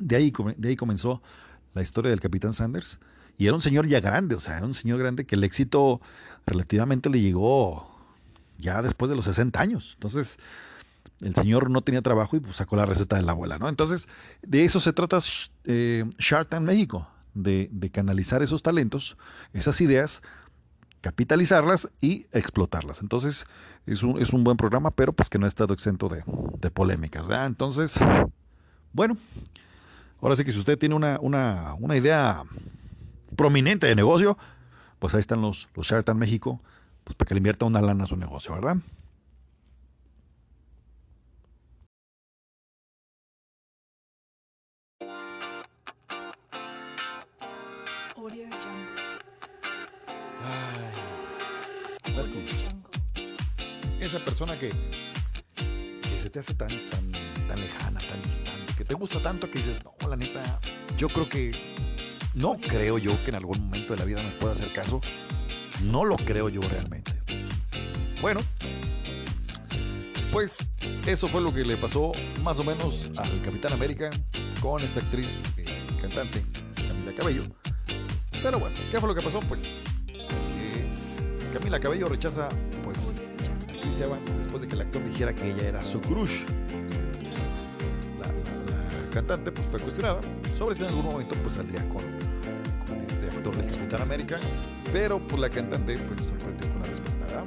De 0.00 0.16
ahí, 0.16 0.32
de 0.56 0.68
ahí 0.68 0.76
comenzó 0.76 1.22
la 1.72 1.82
historia 1.82 2.10
del 2.10 2.20
capitán 2.20 2.52
Sanders 2.52 2.98
Y 3.38 3.46
era 3.46 3.54
un 3.54 3.62
señor 3.62 3.86
ya 3.86 4.00
grande, 4.00 4.34
o 4.34 4.40
sea, 4.40 4.56
era 4.56 4.66
un 4.66 4.74
señor 4.74 4.98
grande 4.98 5.24
que 5.24 5.36
el 5.36 5.44
éxito 5.44 6.00
relativamente 6.46 7.10
le 7.10 7.20
llegó 7.20 7.94
ya 8.58 8.82
después 8.82 9.08
de 9.08 9.16
los 9.16 9.24
60 9.26 9.60
años. 9.60 9.92
Entonces, 9.94 10.38
el 11.24 11.34
señor 11.34 11.70
no 11.70 11.82
tenía 11.82 12.02
trabajo 12.02 12.36
y 12.36 12.40
pues, 12.40 12.56
sacó 12.56 12.76
la 12.76 12.86
receta 12.86 13.16
de 13.16 13.22
la 13.22 13.32
abuela, 13.32 13.58
¿no? 13.58 13.68
Entonces, 13.68 14.08
de 14.42 14.64
eso 14.64 14.78
se 14.78 14.92
trata 14.92 15.18
eh, 15.64 16.04
Shark 16.18 16.50
Tank 16.50 16.62
México, 16.62 17.08
de, 17.32 17.68
de, 17.72 17.90
canalizar 17.90 18.42
esos 18.42 18.62
talentos, 18.62 19.16
esas 19.52 19.80
ideas, 19.80 20.22
capitalizarlas 21.00 21.88
y 22.00 22.26
explotarlas. 22.32 23.00
Entonces, 23.00 23.46
es 23.86 24.02
un, 24.02 24.20
es 24.20 24.32
un 24.32 24.44
buen 24.44 24.56
programa, 24.56 24.90
pero 24.90 25.12
pues 25.12 25.28
que 25.28 25.38
no 25.38 25.46
ha 25.46 25.48
estado 25.48 25.74
exento 25.74 26.08
de, 26.08 26.70
polémicas, 26.70 27.26
¿verdad? 27.26 27.46
Entonces, 27.46 27.98
bueno, 28.92 29.16
ahora 30.20 30.36
sí 30.36 30.44
que 30.44 30.52
si 30.52 30.58
usted 30.58 30.78
tiene 30.78 30.94
una, 30.94 31.18
una, 31.20 31.74
una 31.80 31.96
idea 31.96 32.42
prominente 33.36 33.86
de 33.86 33.94
negocio, 33.94 34.38
pues 34.98 35.14
ahí 35.14 35.20
están 35.20 35.42
los, 35.42 35.68
los 35.74 35.86
Shark 35.86 36.04
Tank 36.04 36.18
México, 36.18 36.60
pues 37.04 37.16
para 37.16 37.28
que 37.28 37.34
le 37.34 37.38
invierta 37.38 37.66
una 37.66 37.80
lana 37.80 38.04
a 38.04 38.06
su 38.06 38.16
negocio, 38.16 38.54
¿verdad? 38.54 38.76
Esa 54.00 54.24
persona 54.24 54.58
que, 54.58 54.70
que 55.54 56.20
se 56.20 56.30
te 56.30 56.38
hace 56.38 56.54
tan, 56.54 56.70
tan, 56.90 57.12
tan 57.48 57.60
lejana, 57.60 58.00
tan 58.00 58.22
distante, 58.22 58.74
que 58.78 58.84
te 58.84 58.94
gusta 58.94 59.20
tanto 59.22 59.50
que 59.50 59.58
dices, 59.58 59.78
no, 59.84 60.08
la 60.08 60.16
neta, 60.16 60.42
yo 60.96 61.08
creo 61.08 61.28
que 61.28 61.74
no 62.34 62.56
creo 62.58 62.98
yo 62.98 63.12
que 63.24 63.30
en 63.30 63.36
algún 63.36 63.60
momento 63.60 63.94
de 63.94 63.98
la 63.98 64.04
vida 64.04 64.22
me 64.22 64.30
pueda 64.32 64.54
hacer 64.54 64.72
caso. 64.72 65.00
No 65.82 66.04
lo 66.04 66.16
creo 66.16 66.48
yo 66.48 66.60
realmente. 66.62 67.12
Bueno, 68.20 68.40
pues 70.32 70.58
eso 71.06 71.28
fue 71.28 71.40
lo 71.40 71.52
que 71.52 71.64
le 71.64 71.76
pasó 71.76 72.12
más 72.42 72.58
o 72.58 72.64
menos 72.64 73.08
al 73.16 73.42
Capitán 73.42 73.72
América 73.72 74.10
con 74.60 74.82
esta 74.82 75.00
actriz 75.00 75.42
eh, 75.58 75.86
cantante, 76.00 76.42
Camila 76.74 77.14
Cabello. 77.14 77.73
Pero 78.44 78.58
bueno, 78.58 78.76
¿qué 78.90 79.00
fue 79.00 79.08
lo 79.08 79.14
que 79.14 79.22
pasó? 79.22 79.40
Pues 79.40 79.80
Camila 81.54 81.80
Cabello 81.80 82.08
rechaza 82.08 82.50
pues 82.84 83.22
después 84.36 84.60
de 84.60 84.68
que 84.68 84.74
el 84.74 84.82
actor 84.82 85.02
dijera 85.02 85.34
que 85.34 85.50
ella 85.50 85.68
era 85.68 85.82
su 85.82 85.98
crush. 85.98 86.42
La, 88.20 89.10
cantante 89.14 89.50
pues 89.50 89.66
fue 89.66 89.80
cuestionada 89.80 90.20
sobre 90.58 90.76
si 90.76 90.82
en 90.82 90.88
algún 90.88 91.06
momento 91.06 91.34
pues 91.36 91.54
saldría 91.54 91.88
con, 91.88 92.02
con 92.86 93.00
este 93.08 93.34
actor 93.34 93.56
del 93.56 93.70
Capitán 93.70 94.02
América, 94.02 94.36
pero 94.92 95.18
pues 95.20 95.40
la 95.40 95.48
cantante 95.48 95.96
pues 95.96 96.24
sorprendió 96.24 96.68
con 96.70 96.82
la 96.82 96.88
respuesta. 96.88 97.44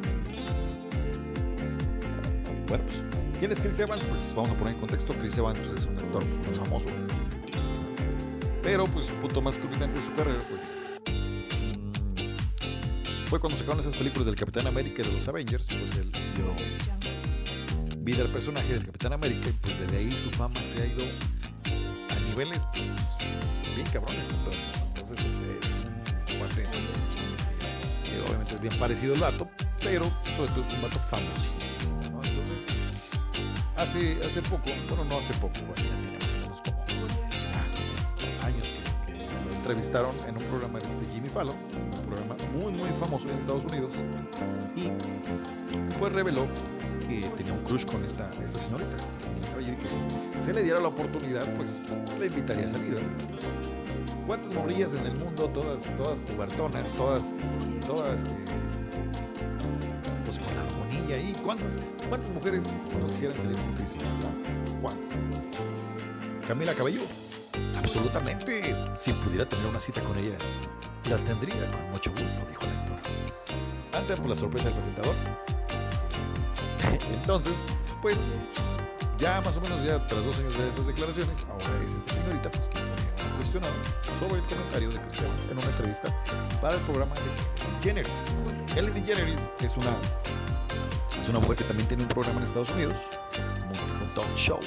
Bueno, 2.68 2.84
pues, 2.86 3.04
¿quién 3.38 3.52
es 3.52 3.60
Chris 3.60 3.80
Evans? 3.80 4.04
Pues 4.06 4.34
vamos 4.36 4.50
a 4.50 4.56
poner 4.56 4.74
en 4.74 4.80
contexto, 4.80 5.14
Chris 5.20 5.38
Evans 5.38 5.60
pues, 5.60 5.72
es 5.74 5.86
un 5.86 5.96
actor 6.00 6.26
muy 6.26 6.56
famoso, 6.56 6.90
pero 8.67 8.84
pues 8.84 9.10
un 9.12 9.21
punto 9.21 9.41
más 9.41 9.58
culminante 9.58 9.97
de 9.97 10.06
su 10.06 10.13
carrera 10.13 10.39
pues 10.49 10.62
fue 13.27 13.39
cuando 13.39 13.58
sacaron 13.58 13.80
esas 13.80 13.95
películas 13.95 14.25
del 14.25 14.36
Capitán 14.36 14.67
América 14.67 15.03
y 15.03 15.08
de 15.08 15.13
los 15.13 15.25
Avengers, 15.30 15.67
pues 15.67 15.95
él 15.95 16.12
dio 16.36 16.53
vida 17.99 18.23
al 18.23 18.32
personaje 18.34 18.73
del 18.73 18.86
Capitán 18.86 19.13
América 19.13 19.47
y 19.47 19.53
pues 19.53 19.80
desde 19.80 19.97
ahí 19.97 20.12
su 20.17 20.30
fama 20.32 20.60
se 20.65 20.84
ha 20.84 20.86
ido 20.86 21.06
a 22.10 22.19
niveles 22.27 22.67
pues 22.73 23.13
bien 23.73 23.88
cabrones 23.93 24.27
entonces 24.32 25.15
pues, 25.15 25.36
es 25.36 25.41
un 26.34 26.38
cuate 26.38 26.67
que 28.03 28.19
obviamente 28.19 28.56
es 28.56 28.60
bien 28.60 28.77
parecido 28.77 29.13
al 29.13 29.21
vato 29.21 29.49
pero 29.82 30.03
sobre 30.36 30.51
todo 30.51 30.63
es 30.63 30.73
un 30.73 30.82
vato 30.82 30.99
famosísimo 31.10 32.03
¿no? 32.12 32.21
entonces 32.21 32.67
hace, 33.77 34.21
hace 34.25 34.41
poco 34.41 34.65
bueno 34.89 35.06
no 35.06 35.19
hace 35.19 35.34
poco 35.36 35.56
bueno, 35.62 35.75
ya 35.77 36.01
tiene 36.01 36.27
entrevistaron 39.67 40.15
en 40.25 40.38
un 40.38 40.43
programa 40.43 40.80
de 40.80 41.13
Jimmy 41.13 41.27
Fallon 41.27 41.53
un 41.53 42.06
programa 42.06 42.38
muy 42.53 42.71
muy 42.71 42.89
famoso 43.01 43.30
en 43.30 43.38
Estados 43.38 43.65
Unidos 43.65 43.91
y 44.77 44.89
pues 45.99 46.13
reveló 46.13 46.47
que 47.01 47.30
tenía 47.36 47.51
un 47.51 47.65
crush 47.65 47.86
con 47.86 48.01
esta, 48.06 48.30
esta 48.45 48.60
señorita. 48.60 48.95
Y 49.60 49.65
que 49.65 49.89
si 49.89 50.45
se 50.45 50.53
le 50.53 50.63
diera 50.63 50.80
la 50.80 50.88
oportunidad 50.88 51.43
pues 51.58 51.97
le 52.17 52.27
invitaría 52.27 52.65
a 52.65 52.69
salir 52.69 52.97
¿cuántas 54.25 54.56
morrillas 54.56 54.93
en 54.93 55.06
el 55.06 55.15
mundo 55.17 55.49
todas 55.49 55.84
todas 55.97 56.21
cubertonas 56.21 56.89
todas 56.93 57.23
todas 57.86 58.23
eh, 58.23 58.45
pues 60.23 60.39
con 60.39 60.47
armonía 60.47 61.19
y 61.19 61.34
cuántas 61.43 61.77
cuántas 62.08 62.30
mujeres 62.30 62.63
no 62.97 63.06
quisieran 63.08 63.36
salir 63.36 63.58
con 63.58 63.73
Chris 63.73 63.95
cuántas 64.82 65.17
Camila 66.47 66.73
Cabello 66.73 67.01
absolutamente 67.78 68.76
si 68.96 69.13
pudiera 69.13 69.48
tener 69.48 69.66
una 69.66 69.80
cita 69.80 70.02
con 70.04 70.18
ella 70.18 70.38
la 71.10 71.18
tendría 71.18 71.72
con 71.72 71.90
mucho 71.92 72.12
gusto, 72.12 72.46
dijo 72.50 72.63
el 72.63 72.72
actor. 72.72 72.98
Ante 73.94 74.18
por 74.18 74.30
la 74.30 74.36
sorpresa 74.36 74.66
del 74.66 74.74
presentador. 74.74 75.16
Entonces, 77.13 77.54
pues 78.02 78.18
ya 79.18 79.42
más 79.42 79.58
o 79.58 79.62
menos 79.62 79.84
ya 79.84 80.06
tras 80.08 80.24
dos 80.26 80.38
años 80.40 80.58
de 80.58 80.70
esas 80.70 80.86
declaraciones, 80.86 81.44
ahora 81.50 81.84
es 81.84 81.94
esta 81.94 82.13
señorita 82.13 82.52
pues 82.52 82.68
que 82.68 82.78
fue 82.78 83.32
cuestionada 83.38 83.74
sobre 84.20 84.42
el 84.42 84.46
comentario 84.48 84.90
de 84.90 85.02
Chris 85.02 85.22
en 85.50 85.58
una 85.58 85.68
entrevista 85.68 86.24
para 86.62 86.76
el 86.76 86.82
programa 86.82 87.16
de 87.16 87.78
DeGeneres. 87.78 88.12
Ellen 88.76 88.94
DeGeneres 88.94 89.50
es 89.62 89.78
una 89.78 89.96
es 91.20 91.30
una 91.30 91.40
mujer 91.40 91.58
que 91.58 91.63
también 91.63 91.88
tiene 91.88 92.04
un 92.04 92.10
programa 92.10 92.40
en 92.40 92.46
Estados 92.46 92.70
Unidos, 92.72 92.96
un 94.02 94.13
talk 94.13 94.36
show 94.36 94.60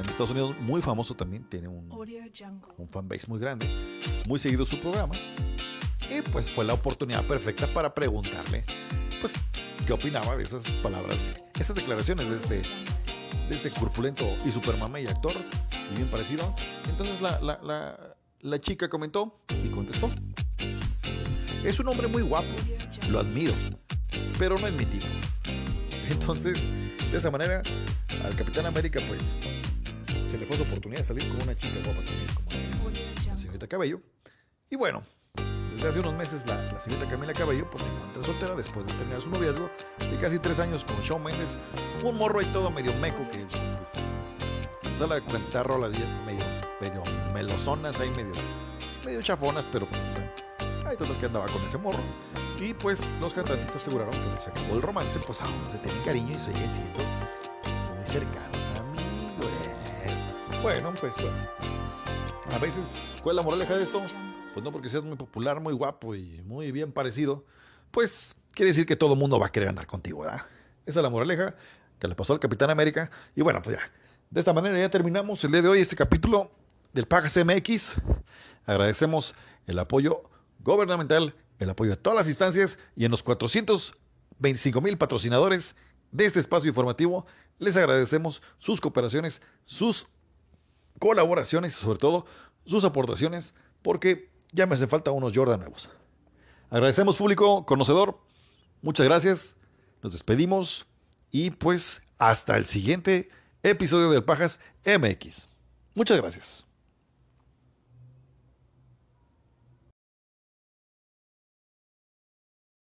en 0.00 0.08
Estados 0.08 0.30
Unidos, 0.30 0.56
muy 0.60 0.80
famoso 0.80 1.14
también, 1.14 1.44
tiene 1.48 1.68
un, 1.68 1.90
un 2.76 2.88
fanbase 2.88 3.26
muy 3.26 3.38
grande, 3.38 3.66
muy 4.26 4.38
seguido 4.38 4.64
su 4.64 4.80
programa. 4.80 5.14
Y 6.10 6.22
pues 6.30 6.50
fue 6.50 6.64
la 6.64 6.74
oportunidad 6.74 7.26
perfecta 7.26 7.66
para 7.66 7.94
preguntarle, 7.94 8.64
pues, 9.20 9.34
qué 9.86 9.92
opinaba 9.92 10.36
de 10.36 10.44
esas 10.44 10.64
palabras, 10.78 11.16
esas 11.58 11.76
declaraciones 11.76 12.30
de 12.30 12.36
este, 12.36 12.62
de 13.48 13.54
este 13.54 13.70
corpulento 13.70 14.24
y 14.44 14.50
supermame 14.50 15.02
y 15.02 15.06
actor, 15.06 15.34
y 15.92 15.96
bien 15.96 16.10
parecido. 16.10 16.54
Entonces 16.88 17.20
la, 17.20 17.40
la, 17.40 17.60
la, 17.62 18.16
la 18.40 18.60
chica 18.60 18.88
comentó 18.88 19.40
y 19.62 19.68
contestó. 19.68 20.10
Es 21.64 21.78
un 21.80 21.88
hombre 21.88 22.06
muy 22.06 22.22
guapo, 22.22 22.48
lo 23.10 23.18
admiro, 23.18 23.52
pero 24.38 24.58
no 24.58 24.66
es 24.66 24.72
mi 24.72 24.86
tipo. 24.86 25.06
Entonces, 26.08 26.68
de 27.10 27.18
esa 27.18 27.30
manera, 27.30 27.62
al 28.24 28.34
Capitán 28.36 28.64
América, 28.64 29.00
pues, 29.08 29.42
se 30.30 30.38
le 30.38 30.46
fue 30.46 30.56
la 30.56 30.64
oportunidad 30.64 31.00
de 31.00 31.04
salir 31.04 31.28
con 31.28 31.42
una 31.42 31.56
chica 31.56 31.80
guapa 31.84 32.04
también, 32.04 32.26
como 32.44 32.90
es 32.90 33.26
la 33.26 33.36
señorita 33.36 33.66
Cabello. 33.66 34.00
Y 34.70 34.76
bueno, 34.76 35.02
desde 35.74 35.88
hace 35.88 36.00
unos 36.00 36.14
meses 36.14 36.46
la, 36.46 36.78
señorita 36.80 37.08
Camila 37.08 37.32
Cabello 37.32 37.68
pues 37.70 37.84
se 37.84 37.90
encuentra 37.90 38.22
soltera 38.22 38.54
después 38.54 38.86
de 38.86 38.92
terminar 38.94 39.22
su 39.22 39.30
noviazgo 39.30 39.70
de 39.98 40.18
casi 40.18 40.38
tres 40.38 40.58
años 40.58 40.84
con 40.84 41.00
Shawn 41.00 41.22
Mendes, 41.22 41.56
un 42.04 42.16
morro 42.16 42.42
y 42.42 42.46
todo 42.46 42.70
medio 42.70 42.92
meco 42.94 43.26
que 43.30 43.46
pues 43.76 43.94
usa 44.94 45.06
la 45.06 45.20
cuenta 45.20 45.62
rolas 45.62 45.92
medio, 45.92 46.44
medio 46.80 47.02
melozonas 47.32 47.98
ahí, 48.00 48.10
medio, 48.10 48.34
medio 49.04 49.22
chafonas, 49.22 49.66
pero 49.72 49.88
pues 49.88 50.02
ahí 50.84 50.96
todo 50.96 51.18
que 51.18 51.26
andaba 51.26 51.46
con 51.46 51.62
ese 51.62 51.78
morro. 51.78 52.02
Y 52.60 52.74
pues 52.74 53.10
los 53.20 53.32
cantantes 53.32 53.74
aseguraron 53.76 54.12
que 54.12 54.42
se 54.42 54.50
acabó 54.50 54.74
el 54.74 54.82
romance, 54.82 55.20
pues 55.20 55.40
aún 55.40 55.64
se 55.70 55.78
tienen 55.78 56.02
cariño 56.02 56.34
y 56.34 56.38
se 56.40 56.52
siguen 56.52 56.74
siendo 56.74 56.98
muy 56.98 58.04
cercanos 58.04 58.77
bueno, 60.62 60.92
pues 61.00 61.16
A 62.50 62.58
veces, 62.58 63.06
¿cuál 63.22 63.34
es 63.34 63.36
la 63.36 63.42
moraleja 63.42 63.76
de 63.76 63.82
esto? 63.82 64.02
Pues 64.52 64.64
no 64.64 64.72
porque 64.72 64.88
seas 64.88 65.04
muy 65.04 65.16
popular, 65.16 65.60
muy 65.60 65.72
guapo 65.72 66.14
y 66.14 66.42
muy 66.42 66.72
bien 66.72 66.92
parecido, 66.92 67.44
pues 67.90 68.34
quiere 68.54 68.70
decir 68.70 68.86
que 68.86 68.96
todo 68.96 69.12
el 69.12 69.18
mundo 69.18 69.38
va 69.38 69.46
a 69.46 69.52
querer 69.52 69.68
andar 69.68 69.86
contigo, 69.86 70.20
¿verdad? 70.20 70.42
Esa 70.86 71.00
es 71.00 71.02
la 71.02 71.10
moraleja 71.10 71.54
que 71.98 72.08
le 72.08 72.14
pasó 72.14 72.32
al 72.32 72.40
Capitán 72.40 72.70
América. 72.70 73.10
Y 73.36 73.42
bueno, 73.42 73.60
pues 73.62 73.76
ya. 73.76 73.82
De 74.30 74.40
esta 74.40 74.52
manera 74.52 74.78
ya 74.78 74.90
terminamos 74.90 75.42
el 75.44 75.52
día 75.52 75.62
de 75.62 75.68
hoy 75.68 75.80
este 75.80 75.96
capítulo 75.96 76.50
del 76.92 77.06
Pagas 77.06 77.36
MX. 77.36 77.94
Agradecemos 78.66 79.34
el 79.66 79.78
apoyo 79.78 80.22
gubernamental, 80.60 81.34
el 81.58 81.70
apoyo 81.70 81.90
de 81.92 81.96
todas 81.96 82.16
las 82.16 82.28
instancias 82.28 82.78
y 82.96 83.04
en 83.04 83.10
los 83.10 83.22
425 83.22 84.80
mil 84.80 84.98
patrocinadores 84.98 85.76
de 86.10 86.26
este 86.26 86.40
espacio 86.40 86.68
informativo. 86.68 87.26
Les 87.58 87.76
agradecemos 87.76 88.42
sus 88.58 88.80
cooperaciones, 88.80 89.40
sus 89.64 90.08
colaboraciones 90.98 91.76
y 91.76 91.80
sobre 91.80 91.98
todo 91.98 92.26
sus 92.64 92.84
aportaciones 92.84 93.54
porque 93.82 94.30
ya 94.52 94.66
me 94.66 94.74
hacen 94.74 94.88
falta 94.88 95.10
unos 95.10 95.32
Jordan 95.34 95.60
nuevos. 95.60 95.88
Agradecemos 96.70 97.16
público 97.16 97.64
conocedor, 97.64 98.18
muchas 98.82 99.06
gracias, 99.06 99.56
nos 100.02 100.12
despedimos 100.12 100.86
y 101.30 101.50
pues 101.50 102.02
hasta 102.18 102.56
el 102.56 102.66
siguiente 102.66 103.30
episodio 103.62 104.10
del 104.10 104.24
Pajas 104.24 104.60
MX. 104.84 105.48
Muchas 105.94 106.18
gracias. 106.18 106.67